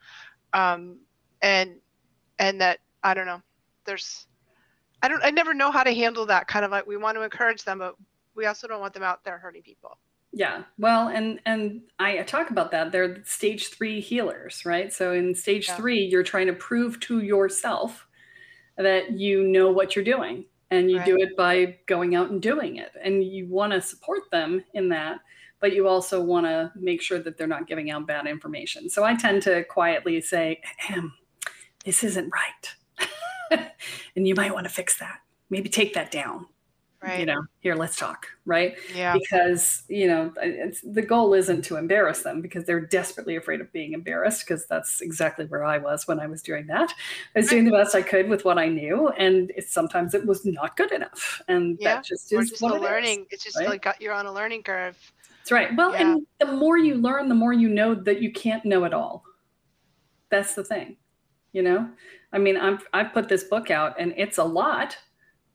Um 0.52 0.98
and 1.42 1.76
and 2.38 2.60
that 2.60 2.80
I 3.02 3.14
don't 3.14 3.26
know. 3.26 3.42
There's 3.84 4.26
I 5.02 5.08
don't 5.08 5.22
I 5.24 5.30
never 5.30 5.54
know 5.54 5.70
how 5.70 5.82
to 5.82 5.94
handle 5.94 6.26
that 6.26 6.48
kind 6.48 6.64
of 6.64 6.70
like 6.70 6.86
we 6.86 6.96
want 6.96 7.16
to 7.16 7.22
encourage 7.22 7.64
them, 7.64 7.78
but 7.78 7.96
we 8.34 8.46
also 8.46 8.66
don't 8.66 8.80
want 8.80 8.94
them 8.94 9.02
out 9.02 9.24
there 9.24 9.38
hurting 9.38 9.62
people. 9.62 9.98
Yeah. 10.32 10.62
Well, 10.78 11.08
and 11.08 11.40
and 11.44 11.82
I 11.98 12.18
talk 12.22 12.50
about 12.50 12.70
that. 12.70 12.92
They're 12.92 13.24
stage 13.24 13.68
three 13.68 14.00
healers, 14.00 14.64
right? 14.64 14.92
So 14.92 15.12
in 15.12 15.34
stage 15.34 15.68
Yeah. 15.68 15.76
three, 15.76 16.04
you're 16.04 16.22
trying 16.22 16.46
to 16.46 16.52
prove 16.52 17.00
to 17.00 17.20
yourself 17.20 18.06
that 18.76 19.12
you 19.12 19.42
know 19.42 19.70
what 19.70 19.96
you're 19.96 20.04
doing. 20.04 20.46
And 20.72 20.88
you 20.88 21.02
do 21.02 21.16
it 21.16 21.36
by 21.36 21.78
going 21.86 22.14
out 22.14 22.30
and 22.30 22.40
doing 22.40 22.76
it. 22.76 22.92
And 23.02 23.24
you 23.24 23.48
want 23.48 23.72
to 23.72 23.80
support 23.80 24.30
them 24.30 24.64
in 24.74 24.88
that, 24.90 25.18
but 25.60 25.72
you 25.74 25.86
also 25.86 26.20
want 26.22 26.46
to 26.46 26.72
make 26.76 27.02
sure 27.02 27.18
that 27.18 27.36
they're 27.36 27.46
not 27.46 27.66
giving 27.66 27.90
out 27.90 28.06
bad 28.06 28.26
information. 28.26 28.88
So 28.90 29.04
I 29.04 29.14
tend 29.14 29.42
to 29.42 29.64
quietly 29.64 30.20
say, 30.20 30.60
this 31.84 32.02
isn't 32.04 32.30
right. 32.32 33.68
and 34.16 34.26
you 34.28 34.34
might 34.34 34.52
want 34.52 34.64
to 34.66 34.72
fix 34.72 34.98
that. 34.98 35.20
Maybe 35.50 35.68
take 35.68 35.94
that 35.94 36.10
down. 36.10 36.46
Right. 37.02 37.20
You 37.20 37.26
know, 37.26 37.42
here, 37.60 37.74
let's 37.74 37.96
talk. 37.96 38.26
Right 38.44 38.76
Yeah. 38.94 39.14
because 39.14 39.84
you 39.88 40.06
know 40.06 40.34
it's, 40.42 40.82
the 40.82 41.00
goal 41.00 41.32
isn't 41.32 41.62
to 41.62 41.76
embarrass 41.76 42.22
them 42.22 42.42
because 42.42 42.64
they're 42.64 42.80
desperately 42.84 43.36
afraid 43.36 43.62
of 43.62 43.72
being 43.72 43.94
embarrassed 43.94 44.44
because 44.46 44.66
that's 44.66 45.00
exactly 45.00 45.46
where 45.46 45.64
i 45.64 45.78
was 45.78 46.06
when 46.08 46.18
i 46.20 46.26
was 46.26 46.42
doing 46.42 46.66
that 46.66 46.92
i 47.36 47.38
was 47.38 47.48
doing 47.48 47.64
the 47.64 47.70
best 47.70 47.94
i 47.94 48.02
could 48.02 48.28
with 48.28 48.44
what 48.44 48.58
i 48.58 48.66
knew 48.66 49.08
and 49.10 49.50
it, 49.56 49.68
sometimes 49.68 50.14
it 50.14 50.26
was 50.26 50.44
not 50.44 50.76
good 50.76 50.90
enough 50.92 51.40
and 51.48 51.78
Yeah, 51.80 51.94
that 51.94 52.04
just 52.04 52.32
is 52.32 52.50
just 52.50 52.60
what 52.62 52.72
a 52.72 52.74
it 52.74 52.78
is. 52.78 52.82
learning. 52.82 53.26
It's 53.30 53.44
just 53.44 53.56
right? 53.56 53.68
like 53.68 53.82
got, 53.82 54.00
you're 54.02 54.12
on 54.14 54.26
a 54.26 54.32
learning 54.32 54.64
curve. 54.64 54.98
That's 55.50 55.68
right 55.68 55.76
well 55.76 55.92
Yeah. 55.92 56.12
and 56.12 56.26
the 56.38 56.46
more 56.46 56.78
you 56.78 56.94
learn 56.94 57.28
the 57.28 57.34
more 57.34 57.52
you 57.52 57.68
know 57.68 57.94
that 57.94 58.22
you 58.22 58.32
can't 58.32 58.64
know 58.64 58.84
it 58.84 58.94
all 58.94 59.24
that's 60.30 60.54
the 60.54 60.64
thing 60.64 60.96
you 61.52 61.62
know 61.62 61.88
i 62.32 62.38
mean 62.38 62.56
i've 62.56 62.86
i've 62.92 63.12
put 63.12 63.28
this 63.28 63.44
book 63.44 63.70
out 63.70 63.98
and 63.98 64.14
it's 64.16 64.38
a 64.38 64.44
lot 64.44 64.96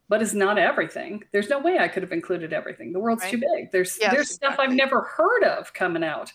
but 0.08 0.22
it's 0.22 0.36
not 0.36 0.60
everything. 0.60 1.24
There's 1.32 1.50
no 1.50 1.58
way 1.58 1.80
I 1.80 1.88
could 1.88 2.04
have 2.04 2.12
included 2.12 2.54
everything. 2.54 2.94
The 2.94 3.00
world's 3.00 3.28
too 3.28 3.40
big. 3.40 3.72
There's 3.72 3.98
Yes, 4.00 4.14
there's 4.14 4.30
stuff 4.30 4.58
I've 4.60 4.72
never 4.72 5.02
heard 5.02 5.44
of 5.44 5.74
coming 5.74 6.04
out 6.04 6.32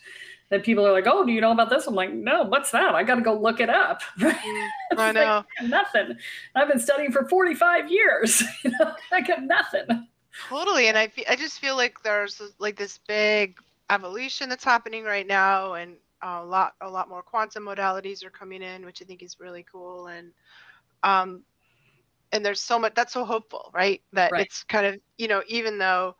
that 0.49 0.64
people 0.64 0.85
are 0.85 0.90
like, 0.90 1.07
"Oh, 1.07 1.25
do 1.25 1.31
you 1.31 1.40
know 1.40 1.53
about 1.53 1.70
this?" 1.70 1.87
I'm 1.87 1.94
like, 1.94 2.12
"No, 2.12 2.42
what's 2.42 2.73
that? 2.73 2.96
I 2.96 3.05
got 3.05 3.14
to 3.14 3.20
go 3.20 3.38
look 3.38 3.61
it 3.61 3.70
up." 3.70 4.01
Mm, 4.18 4.35
I 4.35 4.64
It's 4.90 4.99
like, 4.99 5.14
know. 5.14 5.44
nothing. 5.68 6.16
I've 6.57 6.66
been 6.66 6.81
studying 6.81 7.12
for 7.12 7.29
45 7.29 7.92
years. 7.92 8.42
you 8.64 8.73
know, 8.73 8.92
I 9.12 9.20
got 9.20 9.44
nothing. 9.44 10.09
Totally 10.38 10.88
and 10.88 10.96
i 10.98 11.06
fe- 11.08 11.24
i 11.28 11.36
just 11.36 11.58
feel 11.58 11.76
like 11.76 12.02
there's 12.02 12.40
like 12.58 12.76
this 12.76 12.98
big 13.08 13.56
evolution 13.90 14.48
that's 14.48 14.64
happening 14.64 15.04
right 15.04 15.26
now 15.26 15.74
and 15.74 15.96
a 16.22 16.44
lot 16.44 16.72
a 16.82 16.88
lot 16.88 17.08
more 17.08 17.22
quantum 17.22 17.64
modalities 17.64 18.24
are 18.24 18.30
coming 18.30 18.62
in 18.62 18.84
which 18.84 19.02
i 19.02 19.04
think 19.04 19.22
is 19.22 19.38
really 19.40 19.64
cool 19.70 20.06
and 20.08 20.32
um 21.02 21.42
and 22.32 22.44
there's 22.44 22.60
so 22.60 22.78
much 22.78 22.94
that's 22.94 23.12
so 23.12 23.24
hopeful 23.24 23.70
right 23.74 24.02
that 24.12 24.32
Right. 24.32 24.38
it's 24.38 24.62
kind 24.64 24.86
of 24.86 24.96
you 25.18 25.28
know 25.28 25.42
even 25.48 25.78
though 25.78 26.14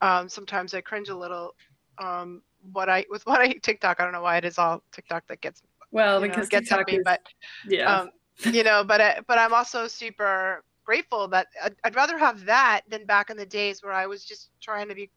um 0.00 0.28
sometimes 0.28 0.74
i 0.74 0.80
cringe 0.80 1.08
a 1.08 1.16
little 1.16 1.54
um 1.98 2.42
what 2.72 2.88
i 2.88 3.04
with 3.10 3.22
what 3.26 3.40
i 3.40 3.52
tiktok 3.62 4.00
i 4.00 4.04
don't 4.04 4.12
know 4.12 4.22
why 4.22 4.36
it 4.36 4.44
is 4.44 4.58
all 4.58 4.82
tiktok 4.92 5.24
that 5.28 5.40
gets 5.40 5.62
Well, 5.92 6.20
you 6.20 6.26
know, 6.26 6.44
because 6.44 6.48
gets 6.48 6.70
TikTok 6.70 6.86
at 6.86 6.86
me 6.86 6.98
is, 6.98 7.04
but 7.04 7.20
yeah, 7.64 7.98
um, 8.00 8.10
you 8.52 8.62
know 8.62 8.84
but 8.84 9.00
I, 9.00 9.20
but 9.26 9.38
i'm 9.38 9.52
also 9.54 9.88
super 9.88 10.62
grateful 10.88 11.28
that 11.28 11.48
I'd, 11.64 11.76
I'd 11.84 11.96
rather 11.96 12.18
have 12.18 12.46
that 12.46 12.82
than 12.88 13.06
back 13.06 13.30
in 13.30 13.36
the 13.36 13.46
days 13.46 13.82
where 13.82 13.92
i 13.92 14.06
was 14.06 14.24
just 14.24 14.50
trying 14.60 14.88
to 14.88 14.94
be 14.94 15.10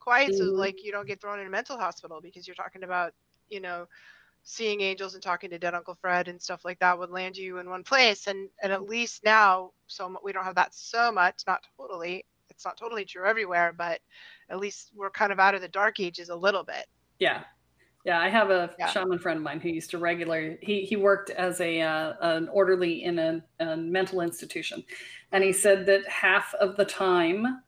quiet 0.00 0.34
so 0.34 0.44
Mhm. 0.44 0.56
like 0.56 0.84
you 0.84 0.92
don't 0.92 1.06
get 1.08 1.20
thrown 1.20 1.40
in 1.40 1.46
a 1.46 1.50
mental 1.50 1.78
hospital 1.78 2.20
because 2.22 2.46
you're 2.48 2.54
talking 2.54 2.84
about 2.84 3.12
you 3.50 3.60
know 3.60 3.86
seeing 4.44 4.80
angels 4.80 5.14
and 5.14 5.22
talking 5.22 5.50
to 5.50 5.58
dead 5.58 5.74
uncle 5.74 5.96
fred 6.00 6.28
and 6.28 6.40
stuff 6.42 6.64
like 6.64 6.78
that 6.80 6.98
would 6.98 7.10
land 7.10 7.36
you 7.36 7.58
in 7.58 7.68
one 7.70 7.84
place. 7.84 8.26
And 8.26 8.48
and 8.62 8.72
at 8.72 8.88
least 8.88 9.24
now 9.24 9.72
so 9.86 10.16
we 10.24 10.32
don't 10.32 10.44
have 10.44 10.56
that 10.56 10.74
so 10.74 11.12
much 11.12 11.42
not 11.46 11.60
totally 11.76 12.24
it's 12.50 12.64
not 12.64 12.76
totally 12.78 13.04
true 13.04 13.26
everywhere 13.26 13.72
but 13.76 14.00
at 14.50 14.58
least 14.58 14.92
we're 14.94 15.10
kind 15.10 15.32
of 15.32 15.40
out 15.40 15.54
of 15.54 15.60
the 15.62 15.68
dark 15.68 16.00
ages 16.00 16.30
a 16.30 16.36
little 16.36 16.64
bit. 16.64 16.86
Yeah, 17.18 17.44
yeah. 18.04 18.20
I 18.20 18.28
have 18.28 18.50
a 18.50 18.74
Yeah. 18.78 18.88
shaman 18.88 19.18
friend 19.18 19.36
of 19.38 19.42
mine 19.42 19.60
who 19.60 19.68
used 19.68 19.90
to 19.90 19.98
regularly. 19.98 20.58
He 20.62 20.84
he 20.84 20.96
worked 20.96 21.30
as 21.30 21.60
a 21.60 21.80
uh, 21.80 22.14
an 22.20 22.48
orderly 22.48 23.04
in 23.04 23.18
a, 23.18 23.44
a 23.60 23.76
mental 23.76 24.20
institution, 24.20 24.84
and 25.32 25.42
he 25.44 25.52
said 25.52 25.86
that 25.86 26.06
half 26.08 26.54
of 26.54 26.76
the 26.76 26.84
time, 26.84 27.62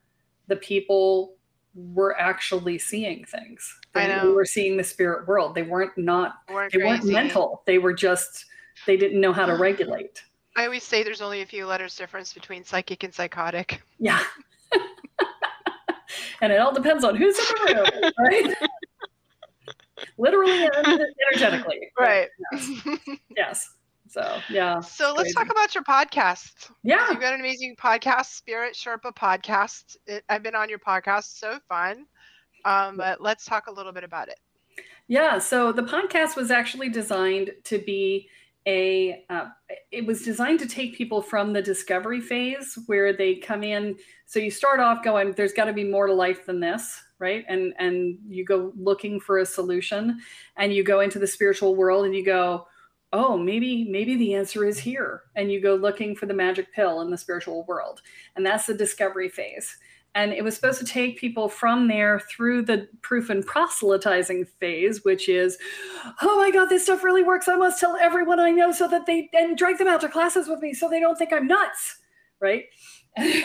the 0.48 0.56
people 0.56 1.36
were 1.74 2.18
actually 2.20 2.78
seeing 2.78 3.24
things. 3.24 3.80
I 3.96 4.06
They, 4.06 4.14
know. 4.16 4.32
were 4.32 4.44
seeing 4.44 4.76
the 4.76 4.84
spirit 4.84 5.26
world. 5.26 5.54
They 5.56 5.62
weren't 5.62 5.96
not. 5.98 6.36
weren't 6.52 6.72
They 6.72 6.78
weren't 6.78 7.04
mental. 7.04 7.62
They 7.66 7.78
were 7.78 7.92
just. 7.94 8.44
They 8.86 8.96
didn't 8.96 9.20
know 9.20 9.32
how 9.32 9.46
to 9.46 9.54
regulate. 9.68 10.22
i 10.56 10.64
always 10.64 10.82
say 10.84 11.02
there's 11.02 11.20
only 11.22 11.42
a 11.42 11.46
few 11.46 11.66
letters 11.66 11.96
difference 11.96 12.32
between 12.32 12.62
psychic 12.64 13.02
and 13.04 13.12
psychotic 13.14 13.82
Yeah. 13.98 14.20
and 16.40 16.52
it 16.52 16.60
all 16.60 16.72
depends 16.74 17.04
on 17.04 17.16
who's 17.16 17.38
in 17.38 17.44
the 17.44 17.74
room, 17.74 18.12
right? 18.18 18.54
Literally 20.18 20.64
and 20.64 21.00
energetically. 21.32 21.90
right 21.98 22.28
Yes. 23.36 23.68
So, 24.08 24.38
yeah. 24.48 24.80
So 24.80 25.08
let's 25.08 25.32
crazy. 25.32 25.34
talk 25.34 25.50
about 25.50 25.74
your 25.74 25.84
podcast. 25.84 26.70
Yeah. 26.84 27.10
You've 27.10 27.20
got 27.20 27.34
an 27.34 27.40
amazing 27.40 27.74
podcast, 27.76 28.26
Spirit 28.26 28.74
Sherpa 28.74 29.14
Podcast. 29.14 29.96
It, 30.06 30.22
I've 30.28 30.42
been 30.42 30.54
on 30.54 30.68
your 30.68 30.78
podcast, 30.78 31.36
so 31.38 31.58
fun. 31.68 32.06
Um, 32.64 32.96
but 32.96 33.20
let's 33.20 33.44
talk 33.44 33.66
a 33.66 33.72
little 33.72 33.92
bit 33.92 34.04
about 34.04 34.28
it. 34.28 34.38
Yeah. 35.08 35.38
So 35.38 35.72
the 35.72 35.82
podcast 35.82 36.36
was 36.36 36.50
actually 36.50 36.88
designed 36.90 37.50
to 37.64 37.78
be 37.78 38.28
a, 38.66 39.24
uh, 39.28 39.46
it 39.90 40.06
was 40.06 40.22
designed 40.22 40.60
to 40.60 40.66
take 40.66 40.94
people 40.94 41.20
from 41.20 41.52
the 41.52 41.60
discovery 41.60 42.20
phase 42.20 42.78
where 42.86 43.12
they 43.12 43.36
come 43.36 43.62
in. 43.62 43.96
So 44.26 44.38
you 44.38 44.50
start 44.50 44.80
off 44.80 45.02
going, 45.02 45.32
there's 45.32 45.52
got 45.52 45.66
to 45.66 45.72
be 45.72 45.84
more 45.84 46.06
to 46.06 46.14
life 46.14 46.46
than 46.46 46.60
this. 46.60 47.02
Right. 47.24 47.42
And, 47.48 47.72
and 47.78 48.18
you 48.28 48.44
go 48.44 48.70
looking 48.76 49.18
for 49.18 49.38
a 49.38 49.46
solution 49.46 50.20
and 50.58 50.74
you 50.74 50.84
go 50.84 51.00
into 51.00 51.18
the 51.18 51.26
spiritual 51.26 51.74
world 51.74 52.04
and 52.04 52.14
you 52.14 52.22
go, 52.22 52.66
oh, 53.14 53.38
maybe, 53.38 53.86
maybe 53.88 54.14
the 54.14 54.34
answer 54.34 54.66
is 54.66 54.78
here. 54.78 55.22
And 55.34 55.50
you 55.50 55.58
go 55.62 55.74
looking 55.74 56.14
for 56.14 56.26
the 56.26 56.34
magic 56.34 56.70
pill 56.74 57.00
in 57.00 57.08
the 57.08 57.16
spiritual 57.16 57.64
world. 57.64 58.02
And 58.36 58.44
that's 58.44 58.66
the 58.66 58.74
discovery 58.74 59.30
phase. 59.30 59.74
And 60.14 60.34
it 60.34 60.44
was 60.44 60.54
supposed 60.54 60.80
to 60.80 60.84
take 60.84 61.16
people 61.18 61.48
from 61.48 61.88
there 61.88 62.20
through 62.28 62.66
the 62.66 62.88
proof 63.00 63.30
and 63.30 63.46
proselytizing 63.46 64.44
phase, 64.60 65.02
which 65.02 65.30
is, 65.30 65.56
oh 66.20 66.36
my 66.36 66.50
God, 66.50 66.66
this 66.66 66.82
stuff 66.82 67.04
really 67.04 67.22
works. 67.22 67.48
I 67.48 67.56
must 67.56 67.80
tell 67.80 67.96
everyone 67.96 68.38
I 68.38 68.50
know 68.50 68.70
so 68.70 68.86
that 68.86 69.06
they 69.06 69.30
and 69.32 69.56
drag 69.56 69.78
them 69.78 69.88
out 69.88 70.02
to 70.02 70.10
classes 70.10 70.46
with 70.46 70.60
me 70.60 70.74
so 70.74 70.90
they 70.90 71.00
don't 71.00 71.16
think 71.16 71.32
I'm 71.32 71.46
nuts. 71.46 72.00
Right. 72.38 72.64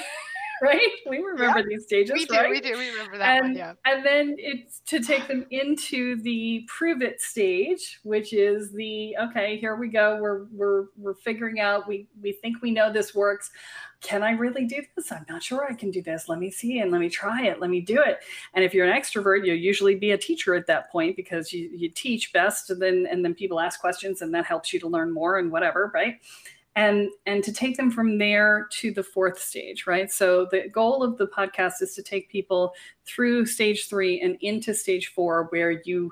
right. 0.62 0.90
We 1.10 1.20
remember 1.20 1.64
these 1.68 1.84
stages. 1.84 2.14
we 2.14 2.26
do, 2.26 2.36
right? 2.36 2.50
we 2.50 2.60
do, 2.60 2.78
we 2.78 2.90
remember 2.90 3.18
that 3.18 3.42
one, 3.42 3.46
and, 3.52 3.58
yeah. 3.58 3.74
and 3.86 4.06
then 4.06 4.36
it's 4.38 4.80
to 4.88 5.00
take 5.00 5.28
them 5.28 5.46
into 5.52 6.22
the 6.22 6.66
prove 6.68 7.02
it 7.02 7.22
stage, 7.22 8.00
which 8.04 8.34
is 8.34 8.72
the 8.72 9.16
okay, 9.22 9.58
here 9.58 9.76
we 9.76 9.88
go. 9.88 10.18
We're 10.22 10.46
we're 10.52 10.86
we're 10.98 11.16
figuring 11.16 11.60
out 11.60 11.88
we 11.88 12.08
we 12.22 12.34
think 12.34 12.62
we 12.62 12.72
know 12.72 12.92
this 12.92 13.16
works. 13.16 13.52
Can 14.02 14.24
I 14.24 14.32
really 14.32 14.66
do 14.66 14.82
this? 14.96 15.12
I'm 15.12 15.26
not 15.30 15.44
sure 15.44 15.68
I 15.70 15.74
can 15.74 15.92
do 15.92 16.02
this. 16.02 16.30
Let 16.30 16.40
me 16.40 16.50
see 16.50 16.80
and 16.80 16.90
let 16.92 17.02
me 17.02 17.10
try 17.10 17.44
it. 17.44 17.60
Let 17.60 17.70
me 17.70 17.82
do 17.82 18.02
it. 18.02 18.20
And 18.54 18.64
if 18.64 18.74
you're 18.74 18.88
an 18.88 18.98
extrovert, 18.98 19.46
you'll 19.46 19.58
usually 19.58 19.96
be 19.96 20.12
a 20.12 20.18
teacher 20.18 20.56
at 20.56 20.68
that 20.68 20.90
point 20.90 21.18
because 21.18 21.52
you, 21.52 21.70
you 21.74 21.90
teach 21.90 22.32
best 22.32 22.70
and 22.70 22.82
then 22.82 23.08
and 23.12 23.24
then 23.24 23.34
people 23.34 23.60
ask 23.60 23.80
questions 23.80 24.22
and 24.22 24.34
that 24.34 24.46
helps 24.46 24.72
you 24.72 24.80
to 24.80 24.88
learn 24.88 25.12
more 25.12 25.40
and 25.40 25.52
whatever, 25.52 25.92
right? 25.94 26.20
And 26.76 27.10
and 27.26 27.44
to 27.44 27.52
take 27.52 27.78
them 27.78 27.92
from 27.92 28.18
there 28.18 28.68
to 28.72 28.92
the 28.94 29.04
fourth 29.04 29.40
stage 29.40 29.86
right? 29.88 30.12
So 30.12 30.48
the 30.52 30.70
goal 30.70 31.04
of 31.04 31.18
the 31.18 31.28
podcast 31.28 31.82
is 31.82 31.96
to 31.96 32.04
take 32.04 32.30
people 32.30 32.74
through 33.06 33.46
stage 33.46 33.88
three 33.90 34.22
and 34.22 34.38
into 34.42 34.74
stage 34.74 35.08
four 35.08 35.48
where 35.50 35.82
you 35.84 36.12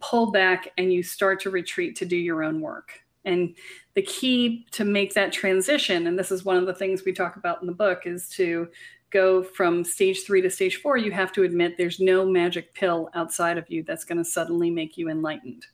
pull 0.00 0.30
back 0.30 0.68
and 0.78 0.92
you 0.92 1.02
start 1.02 1.40
to 1.40 1.50
retreat 1.50 1.96
to 1.96 2.04
do 2.04 2.16
your 2.16 2.42
own 2.42 2.60
work. 2.60 3.00
And 3.24 3.56
the 3.94 4.02
key 4.02 4.66
to 4.72 4.84
make 4.84 5.14
that 5.14 5.32
transition 5.32 6.06
and 6.06 6.18
this 6.18 6.30
is 6.30 6.44
one 6.44 6.56
of 6.56 6.66
the 6.66 6.74
things 6.74 7.04
we 7.04 7.12
talk 7.12 7.36
about 7.36 7.60
in 7.60 7.66
the 7.66 7.72
book 7.74 8.02
is 8.06 8.28
to 8.30 8.68
go 9.10 9.42
from 9.42 9.82
stage 9.82 10.24
three 10.24 10.42
to 10.42 10.50
stage 10.50 10.76
four 10.76 10.96
you 10.98 11.10
have 11.10 11.32
to 11.32 11.42
admit 11.42 11.76
there's 11.76 11.98
no 11.98 12.26
magic 12.26 12.72
pill 12.74 13.08
outside 13.14 13.56
of 13.58 13.68
you 13.70 13.82
that's 13.82 14.04
going 14.04 14.18
to 14.18 14.24
suddenly 14.24 14.70
make 14.70 14.96
you 14.96 15.08
enlightened. 15.10 15.66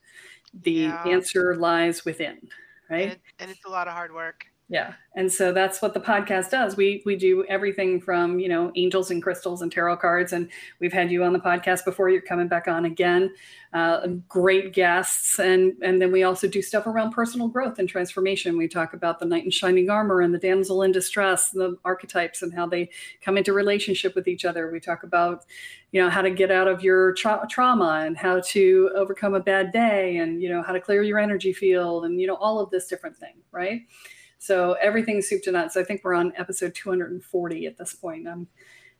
The 0.62 0.70
Yeah. 0.70 1.02
answer 1.04 1.56
lies 1.56 2.04
within 2.04 2.48
right 2.90 3.03
And, 3.03 3.12
it, 3.12 3.20
and 3.38 3.51
it's 3.51 3.64
a 3.64 3.70
lot 3.70 3.88
of 3.88 3.94
hard 3.94 4.12
work. 4.12 4.47
Yeah. 4.68 4.94
And 5.14 5.31
so 5.31 5.53
that's 5.53 5.83
what 5.83 5.92
the 5.92 6.00
podcast 6.00 6.50
does. 6.50 6.74
We 6.74 7.03
we 7.05 7.16
do 7.16 7.44
everything 7.50 8.00
from, 8.00 8.38
you 8.38 8.48
know, 8.48 8.72
angels 8.77 9.11
and 9.11 9.22
crystals 9.22 9.61
and 9.61 9.70
tarot 9.70 9.98
cards. 9.98 10.33
And 10.33 10.50
we've 10.81 10.92
had 10.92 11.11
you 11.11 11.22
on 11.22 11.35
the 11.35 11.38
podcast 11.38 11.85
before. 11.85 12.09
You're 12.09 12.22
coming 12.22 12.48
back 12.48 12.66
on 12.66 12.87
again. 12.87 13.31
Uh, 13.74 14.07
great 14.27 14.72
guests. 14.72 15.38
And 15.38 15.74
and 15.83 16.00
then 16.00 16.11
we 16.11 16.22
also 16.22 16.48
do 16.48 16.62
stuff 16.62 16.87
around 16.87 17.11
personal 17.12 17.46
growth 17.46 17.79
and 17.79 17.87
transformation. 17.87 18.57
We 18.57 18.66
talk 18.66 18.94
about 18.94 19.18
the 19.18 19.27
knight 19.27 19.44
in 19.44 19.50
shining 19.50 19.90
armor 19.90 20.22
and 20.22 20.33
the 20.33 20.38
damsel 20.38 20.83
in 20.83 20.92
distress, 20.92 21.50
the 21.50 21.77
archetypes 21.85 22.40
and 22.40 22.53
how 22.53 22.66
they 22.66 22.88
come 23.20 23.37
into 23.37 23.53
relationship 23.53 24.14
with 24.14 24.27
each 24.27 24.46
other. 24.46 24.70
We 24.72 24.81
talk 24.81 25.03
about, 25.03 25.44
you 25.92 26.03
know, 26.03 26.09
how 26.09 26.22
to 26.22 26.31
get 26.31 26.50
out 26.50 26.68
of 26.68 26.83
your 26.83 27.12
tra- 27.12 27.46
trauma 27.50 28.03
and 28.07 28.16
how 28.16 28.40
to 28.46 28.90
overcome 28.96 29.35
a 29.35 29.40
bad 29.40 29.72
day 29.72 30.16
and, 30.16 30.42
you 30.42 30.48
know, 30.48 30.62
how 30.62 30.72
to 30.72 30.81
clear 30.81 31.03
your 31.03 31.18
energy 31.18 31.53
field 31.53 32.07
and, 32.07 32.18
you 32.18 32.27
know, 32.27 32.37
all 32.37 32.59
of 32.61 32.70
this 32.70 32.88
different 32.88 33.16
thing. 33.18 33.35
Right. 33.53 33.83
So 34.44 34.74
everything's 34.74 35.26
soup 35.26 35.42
to 35.44 35.52
nuts. 35.52 35.74
I 35.74 35.85
think 35.85 36.02
we're 36.04 36.12
on 36.12 36.30
episode 36.37 36.74
240 36.74 37.66
at 37.66 37.78
this 37.78 37.94
point. 37.94 38.28
Um, 38.28 38.46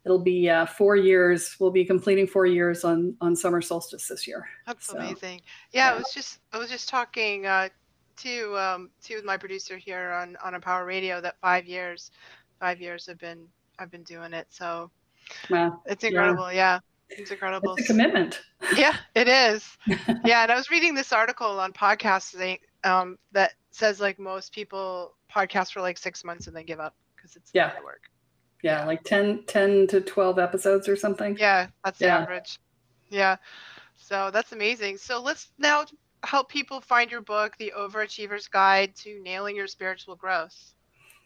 it'll 0.07 0.19
be 0.19 0.49
uh, 0.49 0.65
four 0.65 0.97
years. 0.97 1.55
We'll 1.61 1.71
be 1.71 1.85
completing 1.85 2.27
four 2.27 2.47
years 2.47 2.83
on 2.83 3.15
on 3.21 3.37
summer 3.37 3.61
solstice 3.61 4.09
this 4.09 4.27
year. 4.27 4.49
That's 4.67 4.87
So, 4.87 4.97
amazing. 4.97 5.43
Yeah, 5.71 5.89
yeah. 5.89 5.93
I 5.93 5.99
was 5.99 6.11
just 6.15 6.39
I 6.55 6.57
was 6.57 6.71
just 6.71 6.89
talking 6.89 7.45
uh, 7.45 7.69
to 8.23 8.57
um, 8.57 8.91
to 9.03 9.23
my 9.23 9.37
producer 9.37 9.77
here 9.77 10.13
on 10.13 10.39
on 10.43 10.55
Empower 10.55 10.87
Radio 10.87 11.21
that 11.21 11.37
five 11.43 11.67
years, 11.67 12.11
five 12.59 12.81
years 12.81 13.07
have 13.07 13.19
been 13.19 13.47
I've 13.79 13.91
been 13.91 14.05
doing 14.05 14.33
it. 14.33 14.47
So 14.49 14.91
Wow, 15.51 15.83
it's 15.85 16.05
incredible. 16.05 16.51
Yeah, 16.55 16.79
it's 17.11 17.31
incredible. 17.31 17.75
it's 17.75 17.85
a 17.85 17.93
commitment. 17.93 18.41
yeah, 18.77 18.97
it 19.15 19.29
is. 19.29 19.77
yeah, 20.25 20.43
and 20.43 20.51
I 20.51 20.55
was 20.55 20.71
reading 20.71 20.95
this 20.95 21.13
article 21.13 21.61
on 21.61 21.75
podcasting 21.75 22.61
um, 22.85 23.19
that 23.33 23.53
says 23.73 24.01
like 24.01 24.19
most 24.19 24.55
people 24.55 25.17
podcast 25.35 25.73
for 25.73 25.81
like 25.81 25.99
six 25.99 26.25
months 26.25 26.47
and 26.47 26.57
then 26.57 26.65
give 26.65 26.81
up 26.81 26.95
because 27.17 27.37
it's 27.37 27.51
Yeah. 27.55 27.73
work. 27.83 28.03
Yeah, 28.63 28.81
Yeah. 28.81 28.87
like 28.87 29.03
10, 29.05 29.45
10 29.47 29.87
to 29.89 30.01
12 30.01 30.39
episodes 30.39 30.89
or 30.89 30.97
something. 30.97 31.37
Yeah, 31.39 31.69
that's 31.85 31.99
the 31.99 32.07
Yeah. 32.07 32.19
average. 32.19 32.59
Yeah. 33.11 33.37
So 33.97 34.31
that's 34.33 34.53
amazing. 34.53 34.97
So 34.99 35.21
let's 35.21 35.53
now 35.59 35.85
help 36.25 36.49
people 36.49 36.81
find 36.81 37.11
your 37.11 37.21
book, 37.21 37.57
The 37.59 37.73
Overachiever's 37.77 38.49
Guide 38.49 38.95
to 38.97 39.21
Nailing 39.23 39.57
Your 39.57 39.67
Spiritual 39.67 40.17
Growth. 40.17 40.75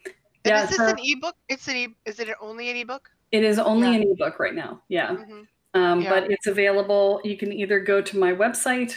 And 0.04 0.14
Yeah, 0.44 0.62
is 0.64 0.70
this 0.70 0.78
so- 0.78 0.86
an 0.88 0.96
ebook? 0.98 1.36
It's 1.48 1.68
an 1.68 1.76
e 1.76 1.96
is 2.04 2.18
it 2.20 2.28
only 2.40 2.70
an 2.70 2.76
ebook? 2.76 3.10
It 3.30 3.44
is 3.44 3.58
only 3.58 3.88
Yeah. 3.88 3.96
an 3.96 4.02
ebook 4.12 4.38
right 4.38 4.54
now. 4.54 4.82
Yeah. 4.88 5.14
hmm 5.14 5.42
Um, 5.74 6.00
Yeah. 6.00 6.10
But 6.10 6.30
it's 6.30 6.46
available. 6.46 7.20
You 7.24 7.36
can 7.36 7.52
either 7.52 7.78
go 7.78 8.00
to 8.00 8.18
my 8.18 8.32
website, 8.32 8.96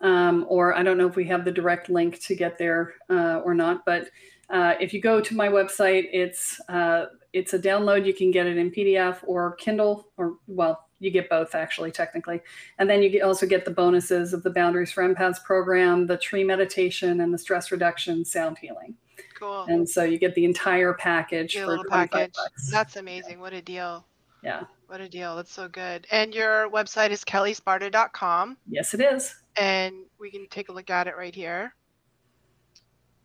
um, 0.00 0.46
or 0.48 0.74
I 0.74 0.82
don't 0.82 0.96
know 0.96 1.06
if 1.06 1.14
we 1.14 1.24
have 1.26 1.44
the 1.44 1.52
direct 1.52 1.88
link 1.90 2.20
to 2.22 2.34
get 2.34 2.56
there 2.58 2.94
uh, 3.10 3.40
or 3.44 3.54
not. 3.54 3.84
But 3.84 4.08
uh, 4.50 4.74
if 4.80 4.92
you 4.92 5.00
go 5.00 5.20
to 5.20 5.34
my 5.34 5.48
website, 5.48 6.08
it's 6.12 6.60
uh, 6.68 7.06
it's 7.32 7.54
a 7.54 7.58
download. 7.58 8.06
You 8.06 8.14
can 8.14 8.30
get 8.30 8.46
it 8.46 8.56
in 8.56 8.70
PDF 8.70 9.18
or 9.26 9.56
Kindle, 9.56 10.08
or 10.16 10.34
well, 10.46 10.86
you 11.00 11.10
get 11.10 11.28
both 11.28 11.54
actually, 11.54 11.90
technically. 11.90 12.40
And 12.78 12.88
then 12.88 13.02
you 13.02 13.24
also 13.24 13.46
get 13.46 13.64
the 13.64 13.70
bonuses 13.70 14.32
of 14.32 14.42
the 14.42 14.50
Boundaries 14.50 14.92
for 14.92 15.02
Empaths 15.02 15.42
program, 15.42 16.06
the 16.06 16.16
tree 16.16 16.44
meditation, 16.44 17.20
and 17.20 17.32
the 17.34 17.38
stress 17.38 17.72
reduction 17.72 18.24
sound 18.24 18.58
healing. 18.58 18.94
Cool. 19.38 19.64
And 19.64 19.88
so 19.88 20.02
you 20.02 20.18
get 20.18 20.34
the 20.34 20.44
entire 20.44 20.94
package 20.94 21.54
Your 21.54 21.64
for 21.64 21.70
little 21.70 21.84
25 21.84 22.10
package. 22.10 22.34
bucks. 22.34 22.70
That's 22.70 22.96
amazing. 22.96 23.38
What 23.38 23.52
a 23.52 23.60
deal. 23.60 24.06
Yeah. 24.42 24.62
What 24.86 25.00
a 25.00 25.08
deal. 25.08 25.36
That's 25.36 25.52
so 25.52 25.68
good. 25.68 26.06
And 26.10 26.34
your 26.34 26.70
website 26.70 27.10
is 27.10 27.24
kellesparta.com. 27.24 28.56
Yes, 28.68 28.94
it 28.94 29.00
is. 29.00 29.34
And 29.56 29.96
we 30.18 30.30
can 30.30 30.46
take 30.48 30.68
a 30.68 30.72
look 30.72 30.88
at 30.90 31.06
it 31.06 31.16
right 31.16 31.34
here. 31.34 31.74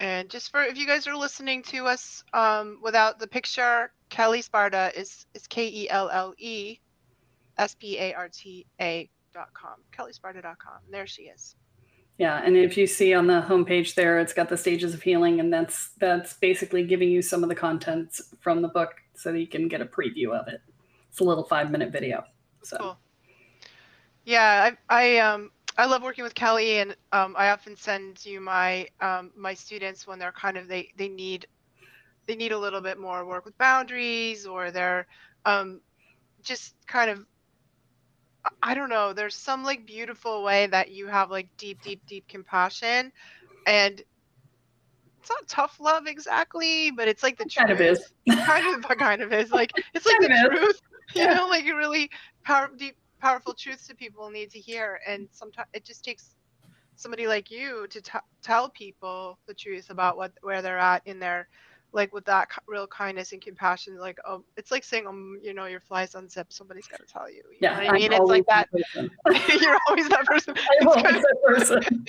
And 0.01 0.29
just 0.31 0.49
for 0.49 0.63
if 0.63 0.77
you 0.77 0.87
guys 0.87 1.05
are 1.05 1.15
listening 1.15 1.61
to 1.63 1.85
us 1.85 2.23
um, 2.33 2.79
without 2.81 3.19
the 3.19 3.27
picture, 3.27 3.91
Kelle 4.09 4.41
Sparta 4.41 4.91
is 4.99 5.27
is 5.35 5.45
K 5.45 5.67
E 5.67 5.89
L 5.91 6.09
L 6.09 6.33
E 6.39 6.79
S 7.59 7.75
P 7.75 7.99
A 7.99 8.13
R 8.15 8.27
T 8.27 8.65
A 8.81 9.07
dot 9.31 9.53
com. 9.53 9.75
KelleSparta.com. 9.95 10.79
There 10.89 11.05
she 11.05 11.23
is. 11.23 11.55
Yeah, 12.17 12.41
and 12.43 12.57
if 12.57 12.77
you 12.77 12.87
see 12.87 13.13
on 13.13 13.27
the 13.27 13.45
homepage 13.47 13.93
there, 13.93 14.19
it's 14.19 14.33
got 14.33 14.49
the 14.49 14.57
stages 14.57 14.95
of 14.95 15.03
healing, 15.03 15.39
and 15.39 15.53
that's 15.53 15.91
that's 15.99 16.33
basically 16.33 16.83
giving 16.83 17.09
you 17.09 17.21
some 17.21 17.43
of 17.43 17.49
the 17.49 17.55
contents 17.55 18.33
from 18.39 18.63
the 18.63 18.69
book 18.69 18.95
so 19.15 19.31
that 19.31 19.39
you 19.39 19.47
can 19.47 19.67
get 19.67 19.81
a 19.81 19.85
preview 19.85 20.31
of 20.33 20.47
it. 20.47 20.61
It's 21.09 21.19
a 21.19 21.23
little 21.23 21.43
five 21.43 21.69
minute 21.69 21.91
video. 21.91 22.23
So 22.63 22.77
cool. 22.77 22.97
Yeah, 24.25 24.71
I 24.89 25.15
I 25.15 25.17
um 25.19 25.51
I 25.77 25.85
love 25.85 26.03
working 26.03 26.23
with 26.23 26.35
Kelle, 26.35 26.57
and 26.57 26.95
um, 27.11 27.35
I 27.37 27.49
often 27.49 27.75
send 27.75 28.23
you 28.25 28.39
my 28.41 28.87
um, 29.01 29.31
my 29.35 29.53
students 29.53 30.05
when 30.07 30.19
they're 30.19 30.31
kind 30.31 30.57
of 30.57 30.67
they 30.67 30.89
they 30.97 31.07
need 31.09 31.45
they 32.27 32.35
need 32.35 32.51
a 32.51 32.59
little 32.59 32.81
bit 32.81 32.99
more 32.99 33.25
work 33.25 33.45
with 33.45 33.57
boundaries, 33.57 34.45
or 34.45 34.71
they're 34.71 35.07
um, 35.45 35.81
just 36.43 36.75
kind 36.87 37.09
of 37.09 37.25
I 38.61 38.73
don't 38.73 38.89
know. 38.89 39.13
There's 39.13 39.35
some 39.35 39.63
like 39.63 39.85
beautiful 39.85 40.43
way 40.43 40.67
that 40.67 40.91
you 40.91 41.07
have 41.07 41.29
like 41.31 41.49
deep, 41.57 41.81
deep, 41.81 42.01
deep 42.07 42.27
compassion, 42.27 43.11
and 43.65 44.01
it's 45.21 45.29
not 45.29 45.47
tough 45.47 45.77
love 45.79 46.07
exactly, 46.07 46.91
but 46.91 47.07
it's 47.07 47.23
like 47.23 47.37
the 47.37 47.45
kind 47.57 47.69
truth. 47.69 47.71
of 47.71 47.81
is. 47.81 48.13
kind 48.45 48.65
of, 48.75 48.85
kind 48.97 49.21
of 49.21 49.33
is 49.33 49.51
like 49.51 49.73
it's 49.93 50.05
like 50.05 50.19
the 50.19 50.29
is. 50.31 50.49
truth. 50.49 50.79
You 51.15 51.27
Yeah. 51.27 51.33
know, 51.33 51.47
like 51.49 51.65
really 51.65 52.09
power, 52.45 52.69
deep, 52.77 52.95
powerful 53.21 53.53
truths 53.53 53.87
that 53.87 53.97
people 53.97 54.29
need 54.29 54.49
to 54.51 54.59
hear, 54.59 54.99
and 55.07 55.27
sometimes 55.31 55.67
it 55.73 55.85
just 55.85 56.03
takes 56.03 56.35
somebody 56.95 57.27
like 57.27 57.49
you 57.49 57.87
to 57.89 58.01
t- 58.01 58.19
tell 58.43 58.69
people 58.69 59.39
the 59.47 59.53
truth 59.53 59.89
about 59.89 60.17
what 60.17 60.31
where 60.41 60.61
they're 60.61 60.77
at 60.77 61.01
in 61.05 61.19
their 61.19 61.47
like 61.93 62.13
with 62.13 62.23
that 62.25 62.47
real 62.67 62.87
kindness 62.87 63.33
and 63.33 63.41
compassion 63.41 63.97
like 63.97 64.17
oh 64.25 64.43
it's 64.55 64.71
like 64.71 64.83
saying 64.83 65.07
um 65.07 65.37
you 65.41 65.53
know 65.53 65.65
your 65.65 65.79
flies 65.79 66.15
unzipped 66.15 66.53
somebody's 66.53 66.87
got 66.87 66.99
to 66.99 67.05
tell 67.11 67.29
you 67.29 67.41
you 67.51 67.57
Yeah, 67.59 67.77
i 67.77 67.87
I'm 67.87 67.95
mean? 67.95 68.13
It's 68.13 68.29
like 68.29 68.45
that 68.47 68.69
person. 68.71 69.09
you're 69.61 69.77
always 69.87 70.07
that 70.09 70.25
person. 70.25 70.53
I'm 70.81 70.87
always 70.87 71.21
that 71.21 71.37
person. 71.45 72.05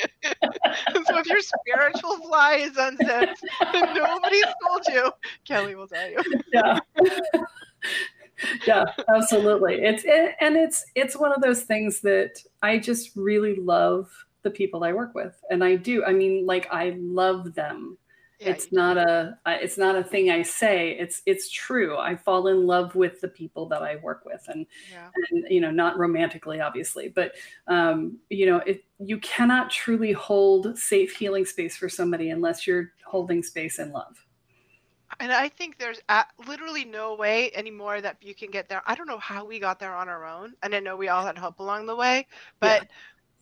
so 1.07 1.19
if 1.19 1.27
your 1.27 1.41
spiritual 1.41 2.19
fly 2.19 2.57
is 2.57 2.77
unzipped 2.77 3.43
nobody's 3.75 4.45
told 4.67 4.87
you. 4.89 5.11
Kelle 5.47 5.75
will 5.75 5.89
tell 5.89 6.09
you. 6.09 6.23
Yeah 6.53 6.79
yeah 8.67 8.85
absolutely. 9.15 9.75
It's 9.75 10.05
it, 10.05 10.35
and 10.41 10.57
it's 10.57 10.85
it's 10.95 11.17
one 11.17 11.33
of 11.33 11.43
those 11.43 11.63
things 11.63 12.01
that 12.01 12.43
i 12.63 12.79
just 12.79 13.17
really 13.17 13.57
love 13.57 14.11
the 14.43 14.51
people 14.51 14.83
i 14.85 14.93
work 14.93 15.15
with 15.15 15.41
and 15.51 15.63
i 15.63 15.77
do 15.77 16.05
i 16.05 16.13
mean 16.13 16.47
like 16.47 16.69
i 16.73 16.97
love 16.99 17.55
them. 17.55 17.97
Yeah, 18.41 18.51
it's 18.51 18.73
not 18.73 18.97
a 18.97 19.39
it's 19.47 19.79
not 19.79 19.95
a 19.95 20.03
thing 20.03 20.31
i 20.31 20.43
say. 20.43 20.99
It's 20.99 21.23
it's 21.27 21.49
true. 21.49 21.97
I 21.97 22.17
fall 22.17 22.49
in 22.49 22.67
love 22.67 22.97
with 22.97 23.21
the 23.21 23.29
people 23.29 23.69
that 23.69 23.83
i 23.83 23.97
work 23.97 24.25
with 24.25 24.43
and 24.49 24.67
yeah. 24.91 25.09
and 25.31 25.45
you 25.49 25.61
know 25.61 25.71
not 25.71 25.97
romantically 25.97 26.61
obviously 26.61 27.09
but 27.09 27.35
um 27.69 28.19
you 28.31 28.47
know 28.47 28.57
it 28.59 28.85
you 28.99 29.19
cannot 29.19 29.71
truly 29.71 30.11
hold 30.11 30.77
safe 30.77 31.15
healing 31.15 31.45
space 31.45 31.77
for 31.77 31.89
somebody 31.89 32.31
unless 32.31 32.67
you're 32.67 32.91
holding 33.07 33.45
space 33.45 33.79
in 33.79 33.93
love 33.93 34.25
And 35.21 35.33
I 35.33 35.49
think 35.49 35.79
there's 35.79 36.01
literally 36.47 36.85
no 36.85 37.15
way 37.15 37.53
anymore 37.55 38.01
that 38.01 38.17
you 38.21 38.35
can 38.35 38.51
get 38.51 38.69
there. 38.69 38.83
I 38.87 38.95
don't 38.95 39.07
know 39.07 39.19
how 39.19 39.45
we 39.45 39.59
got 39.61 39.79
there 39.79 39.95
on 39.95 40.09
our 40.09 40.25
own. 40.27 40.55
And 40.63 40.75
I 40.75 40.81
know 40.81 40.97
we 40.97 41.09
all 41.09 41.25
had 41.25 41.39
help 41.39 41.61
along 41.61 41.87
the 41.87 41.97
way, 41.97 42.27
but 42.61 42.85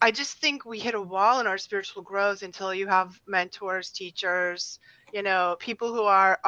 I 0.03 0.11
just 0.11 0.39
think 0.39 0.65
we 0.65 0.79
hit 0.79 0.95
a 0.95 1.01
wall 1.01 1.41
in 1.41 1.47
our 1.47 1.59
spiritual 1.59 2.03
growth 2.03 2.43
until 2.43 2.75
you 2.75 2.87
have 2.87 3.21
mentors, 3.27 3.91
teachers, 3.91 4.79
you 5.13 5.23
know, 5.23 5.57
people 5.59 5.93
who 5.95 6.03
are 6.03 6.39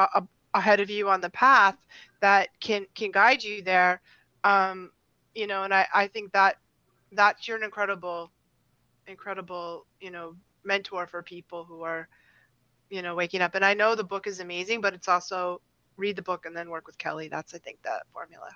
ahead 0.55 0.81
of 0.81 0.91
you 0.91 1.09
on 1.09 1.21
the 1.21 1.31
path 1.31 1.77
that 2.21 2.49
can 2.61 2.87
can 2.95 3.11
guide 3.11 3.43
you 3.43 3.63
there. 3.63 4.01
Um, 4.45 4.91
you 5.35 5.47
know, 5.47 5.63
and 5.65 5.73
I, 5.73 5.87
I 5.95 6.07
think 6.09 6.33
that 6.33 6.57
that 7.13 7.47
you're 7.47 7.57
an 7.57 7.63
incredible, 7.65 8.31
incredible, 9.07 9.87
you 10.01 10.11
know, 10.11 10.35
mentor 10.65 11.07
for 11.07 11.23
people 11.23 11.65
who 11.65 11.83
are 11.83 12.09
you 12.93 13.01
know 13.01 13.15
waking 13.15 13.41
up. 13.41 13.55
And 13.55 13.65
i 13.65 13.75
know 13.75 13.95
the 13.95 14.05
book 14.05 14.27
is 14.27 14.39
amazing 14.39 14.81
but 14.81 14.93
it's 14.93 15.09
also 15.09 15.61
read 15.97 16.15
the 16.15 16.23
book 16.23 16.47
and 16.47 16.55
then 16.55 16.69
work 16.69 16.87
with 16.87 16.99
kelle. 16.99 17.27
That's 17.31 17.55
i 17.55 17.59
think 17.59 17.83
the 17.83 18.01
formula. 18.13 18.51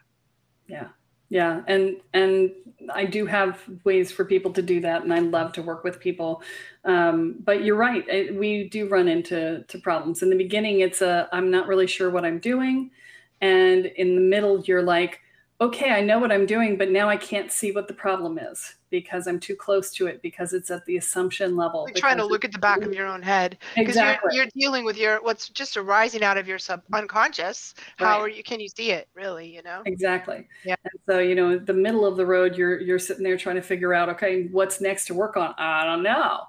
Yeah. 0.68 0.88
Yeah. 1.28 1.62
And 1.66 1.96
and 2.12 2.52
i 2.94 3.04
do 3.04 3.26
have 3.26 3.62
ways 3.84 4.12
for 4.12 4.24
people 4.24 4.52
to 4.52 4.62
do 4.62 4.80
that 4.80 5.02
and 5.02 5.12
i 5.12 5.18
love 5.18 5.52
to 5.54 5.62
work 5.62 5.82
with 5.82 5.98
people. 5.98 6.42
Um, 6.84 7.36
but 7.42 7.64
you're 7.64 7.76
right. 7.76 8.06
It, 8.08 8.36
we 8.36 8.68
do 8.68 8.88
run 8.88 9.08
into 9.08 9.64
to 9.66 9.78
problems. 9.78 10.22
In 10.22 10.30
the 10.30 10.36
beginning 10.36 10.80
it's 10.80 11.00
a 11.00 11.28
i'm 11.32 11.50
not 11.50 11.66
really 11.66 11.86
sure 11.86 12.10
what 12.10 12.26
i'm 12.26 12.38
doing. 12.38 12.90
And 13.40 13.86
in 13.86 14.14
the 14.14 14.20
middle 14.20 14.60
you're 14.60 14.82
like 14.82 15.20
okay 15.60 15.90
i 15.90 16.00
know 16.00 16.18
what 16.18 16.32
i'm 16.32 16.46
doing 16.46 16.76
but 16.76 16.90
now 16.90 17.08
i 17.08 17.16
can't 17.16 17.50
see 17.50 17.72
what 17.72 17.88
the 17.88 17.94
problem 17.94 18.38
is 18.38 18.74
because 18.90 19.26
i'm 19.26 19.40
too 19.40 19.56
close 19.56 19.90
to 19.90 20.06
it 20.06 20.20
because 20.22 20.52
it's 20.52 20.70
at 20.70 20.84
the 20.86 20.96
assumption 20.96 21.56
level 21.56 21.84
like 21.84 21.94
trying 21.94 22.16
to 22.16 22.24
look 22.26 22.44
at 22.44 22.52
the 22.52 22.58
back 22.58 22.82
of 22.82 22.92
your 22.92 23.06
own 23.06 23.22
head 23.22 23.58
because 23.74 23.90
exactly. 23.90 24.30
you're, 24.34 24.44
you're 24.44 24.50
dealing 24.54 24.84
with 24.84 24.96
your 24.96 25.22
what's 25.22 25.48
just 25.48 25.76
arising 25.76 26.22
out 26.22 26.36
of 26.36 26.46
your 26.46 26.58
sub 26.58 26.82
unconscious. 26.92 27.74
How 27.96 28.06
Right. 28.06 28.20
are 28.20 28.28
you 28.28 28.42
can 28.42 28.60
you 28.60 28.68
see 28.68 28.90
it 28.90 29.08
really 29.14 29.54
you 29.54 29.62
know? 29.62 29.82
Exactly. 29.86 30.46
Yeah. 30.64 30.76
and 30.84 31.00
so 31.08 31.18
you 31.18 31.34
know 31.34 31.58
the 31.58 31.72
middle 31.72 32.04
of 32.04 32.16
the 32.16 32.26
road 32.26 32.56
you're 32.56 32.80
you're 32.80 32.98
sitting 32.98 33.24
there 33.24 33.36
trying 33.36 33.56
to 33.56 33.62
figure 33.62 33.94
out 33.94 34.08
okay 34.10 34.48
what's 34.50 34.80
next 34.80 35.06
to 35.06 35.14
work 35.14 35.36
on? 35.36 35.54
I 35.58 35.84
don't 35.84 36.02
know 36.02 36.42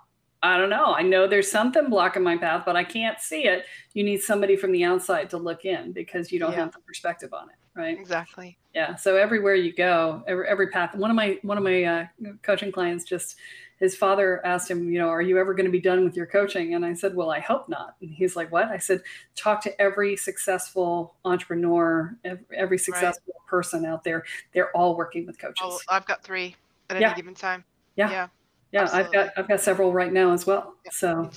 i 0.43 0.57
don't 0.57 0.69
know. 0.69 0.93
I 0.93 1.01
know 1.01 1.27
there's 1.27 1.49
something 1.49 1.89
blocking 1.89 2.23
my 2.23 2.37
path 2.37 2.63
but 2.65 2.75
i 2.75 2.83
can't 2.83 3.19
see 3.19 3.43
it. 3.47 3.65
You 3.93 4.03
need 4.03 4.21
somebody 4.21 4.55
from 4.55 4.71
the 4.71 4.83
outside 4.83 5.29
to 5.31 5.37
look 5.37 5.65
in 5.65 5.91
because 5.93 6.31
you 6.31 6.39
don't 6.39 6.51
Yeah. 6.51 6.59
have 6.59 6.73
the 6.73 6.79
perspective 6.79 7.33
on 7.33 7.49
it 7.49 7.55
right? 7.75 7.97
Exactly. 7.99 8.57
Yeah 8.73 8.95
so 8.95 9.15
everywhere 9.17 9.55
you 9.55 9.73
go 9.73 10.23
every, 10.27 10.47
every 10.47 10.67
path 10.69 10.95
one 10.95 11.09
of 11.09 11.15
my 11.15 11.39
one 11.43 11.57
of 11.57 11.63
my 11.63 11.83
uh, 11.83 12.05
coaching 12.43 12.71
clients 12.71 13.03
just 13.03 13.37
his 13.79 13.95
father 13.95 14.43
asked 14.45 14.69
him 14.71 14.91
you 14.91 14.97
know 14.99 15.07
are 15.07 15.21
you 15.21 15.37
ever 15.39 15.53
going 15.53 15.65
to 15.67 15.71
be 15.71 15.79
done 15.79 16.03
with 16.03 16.15
your 16.15 16.25
coaching? 16.25 16.73
And 16.75 16.83
i 16.85 16.93
said 16.93 17.15
well 17.15 17.29
i 17.31 17.39
hope 17.39 17.69
not. 17.69 17.95
And 18.01 18.09
he's 18.11 18.35
like 18.35 18.51
what? 18.51 18.65
I 18.69 18.77
said 18.77 19.01
talk 19.35 19.61
to 19.63 19.81
every 19.81 20.15
successful 20.17 21.15
entrepreneur 21.25 22.15
every 22.53 22.77
successful 22.77 23.33
person 23.47 23.85
out 23.85 24.03
there. 24.03 24.23
They're 24.53 24.75
all 24.75 24.95
working 24.97 25.25
with 25.25 25.37
coaches. 25.39 25.61
Oh, 25.63 25.79
i've 25.89 26.05
got 26.05 26.23
three 26.23 26.55
at 26.89 26.99
Yeah. 26.99 27.07
any 27.09 27.15
given 27.15 27.33
time. 27.35 27.63
Yeah. 27.95 28.09
yeah 28.11 28.27
yeah 28.71 28.87
i've 28.93 29.11
got 29.11 29.29
i've 29.37 29.47
got 29.47 29.61
several 29.61 29.91
right 29.93 30.13
now 30.13 30.31
as 30.31 30.45
well 30.45 30.75
Yeah, 30.85 30.91
so 30.91 31.29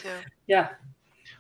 yeah 0.46 0.68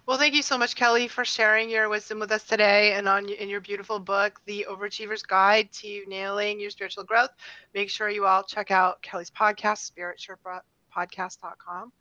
Well, 0.06 0.18
thank 0.18 0.34
you 0.34 0.42
so 0.42 0.58
much, 0.58 0.74
Kelle, 0.74 1.06
for 1.08 1.24
sharing 1.24 1.70
your 1.70 1.88
wisdom 1.88 2.18
with 2.18 2.32
us 2.32 2.42
today 2.42 2.94
and 2.94 3.08
on 3.08 3.28
in 3.28 3.48
your 3.48 3.60
beautiful 3.60 4.00
book, 4.00 4.40
The 4.44 4.66
Overachiever's 4.68 5.22
Guide 5.22 5.70
to 5.74 6.02
Nailing 6.08 6.58
Your 6.58 6.70
Spiritual 6.70 7.04
Growth. 7.04 7.30
Make 7.74 7.90
sure 7.90 8.08
you 8.08 8.26
all 8.26 8.42
check 8.42 8.72
out 8.72 9.00
Kelle's 9.02 9.30
podcast, 9.30 9.92
spiritsherpapodcast.com. 9.92 11.92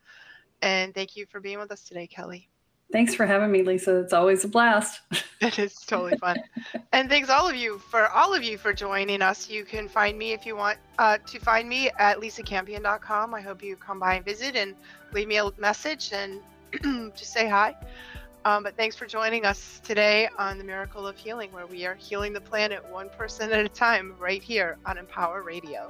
And 0.62 0.96
thank 0.96 1.16
you 1.16 1.28
for 1.28 1.40
being 1.40 1.60
with 1.60 1.72
us 1.72 1.84
today, 1.84 2.08
Kelle. 2.08 2.32
Thanks 2.92 3.14
for 3.16 3.26
having 3.26 3.52
me 3.52 3.64
lisa 3.64 4.00
it's 4.00 4.14
always 4.14 4.44
a 4.44 4.48
blast 4.48 5.02
It 5.42 5.58
is 5.58 5.74
totally 5.76 6.18
fun. 6.18 6.38
and 6.92 7.08
thanks 7.10 7.30
all 7.30 7.48
of 7.48 7.56
you 7.56 7.78
for 7.78 8.10
all 8.10 8.34
of 8.34 8.44
you 8.44 8.58
for 8.58 8.74
joining 8.74 9.22
us. 9.22 9.50
You 9.50 9.64
can 9.64 9.88
find 9.88 10.18
me 10.18 10.34
if 10.34 10.46
you 10.46 10.56
want 10.58 10.78
uh, 10.98 11.18
to 11.18 11.40
find 11.40 11.70
me 11.70 11.90
at 11.98 12.18
lisacampion.com. 12.18 13.34
I 13.34 13.40
hope 13.40 13.64
you 13.64 13.78
come 13.78 14.00
by 14.00 14.16
and 14.16 14.26
visit 14.26 14.58
and 14.58 14.76
leave 15.14 15.30
me 15.30 15.38
a 15.38 15.50
message 15.58 16.12
and 16.12 16.42
just 17.16 17.32
say 17.32 17.48
hi. 17.48 17.74
Um, 18.44 18.64
but 18.64 18.76
thanks 18.76 18.98
for 18.98 19.06
joining 19.06 19.46
us 19.46 19.80
today 19.82 20.28
on 20.38 20.58
the 20.58 20.64
Miracle 20.64 21.08
of 21.08 21.16
Healing, 21.18 21.52
where 21.54 21.68
we 21.68 21.86
are 21.86 21.96
healing 21.96 22.34
the 22.34 22.42
planet 22.42 22.84
one 22.90 23.10
person 23.10 23.52
at 23.54 23.66
a 23.66 23.70
time, 23.70 24.16
right 24.20 24.44
here 24.44 24.78
on 24.86 24.98
Empower 24.98 25.42
Radio. 25.42 25.90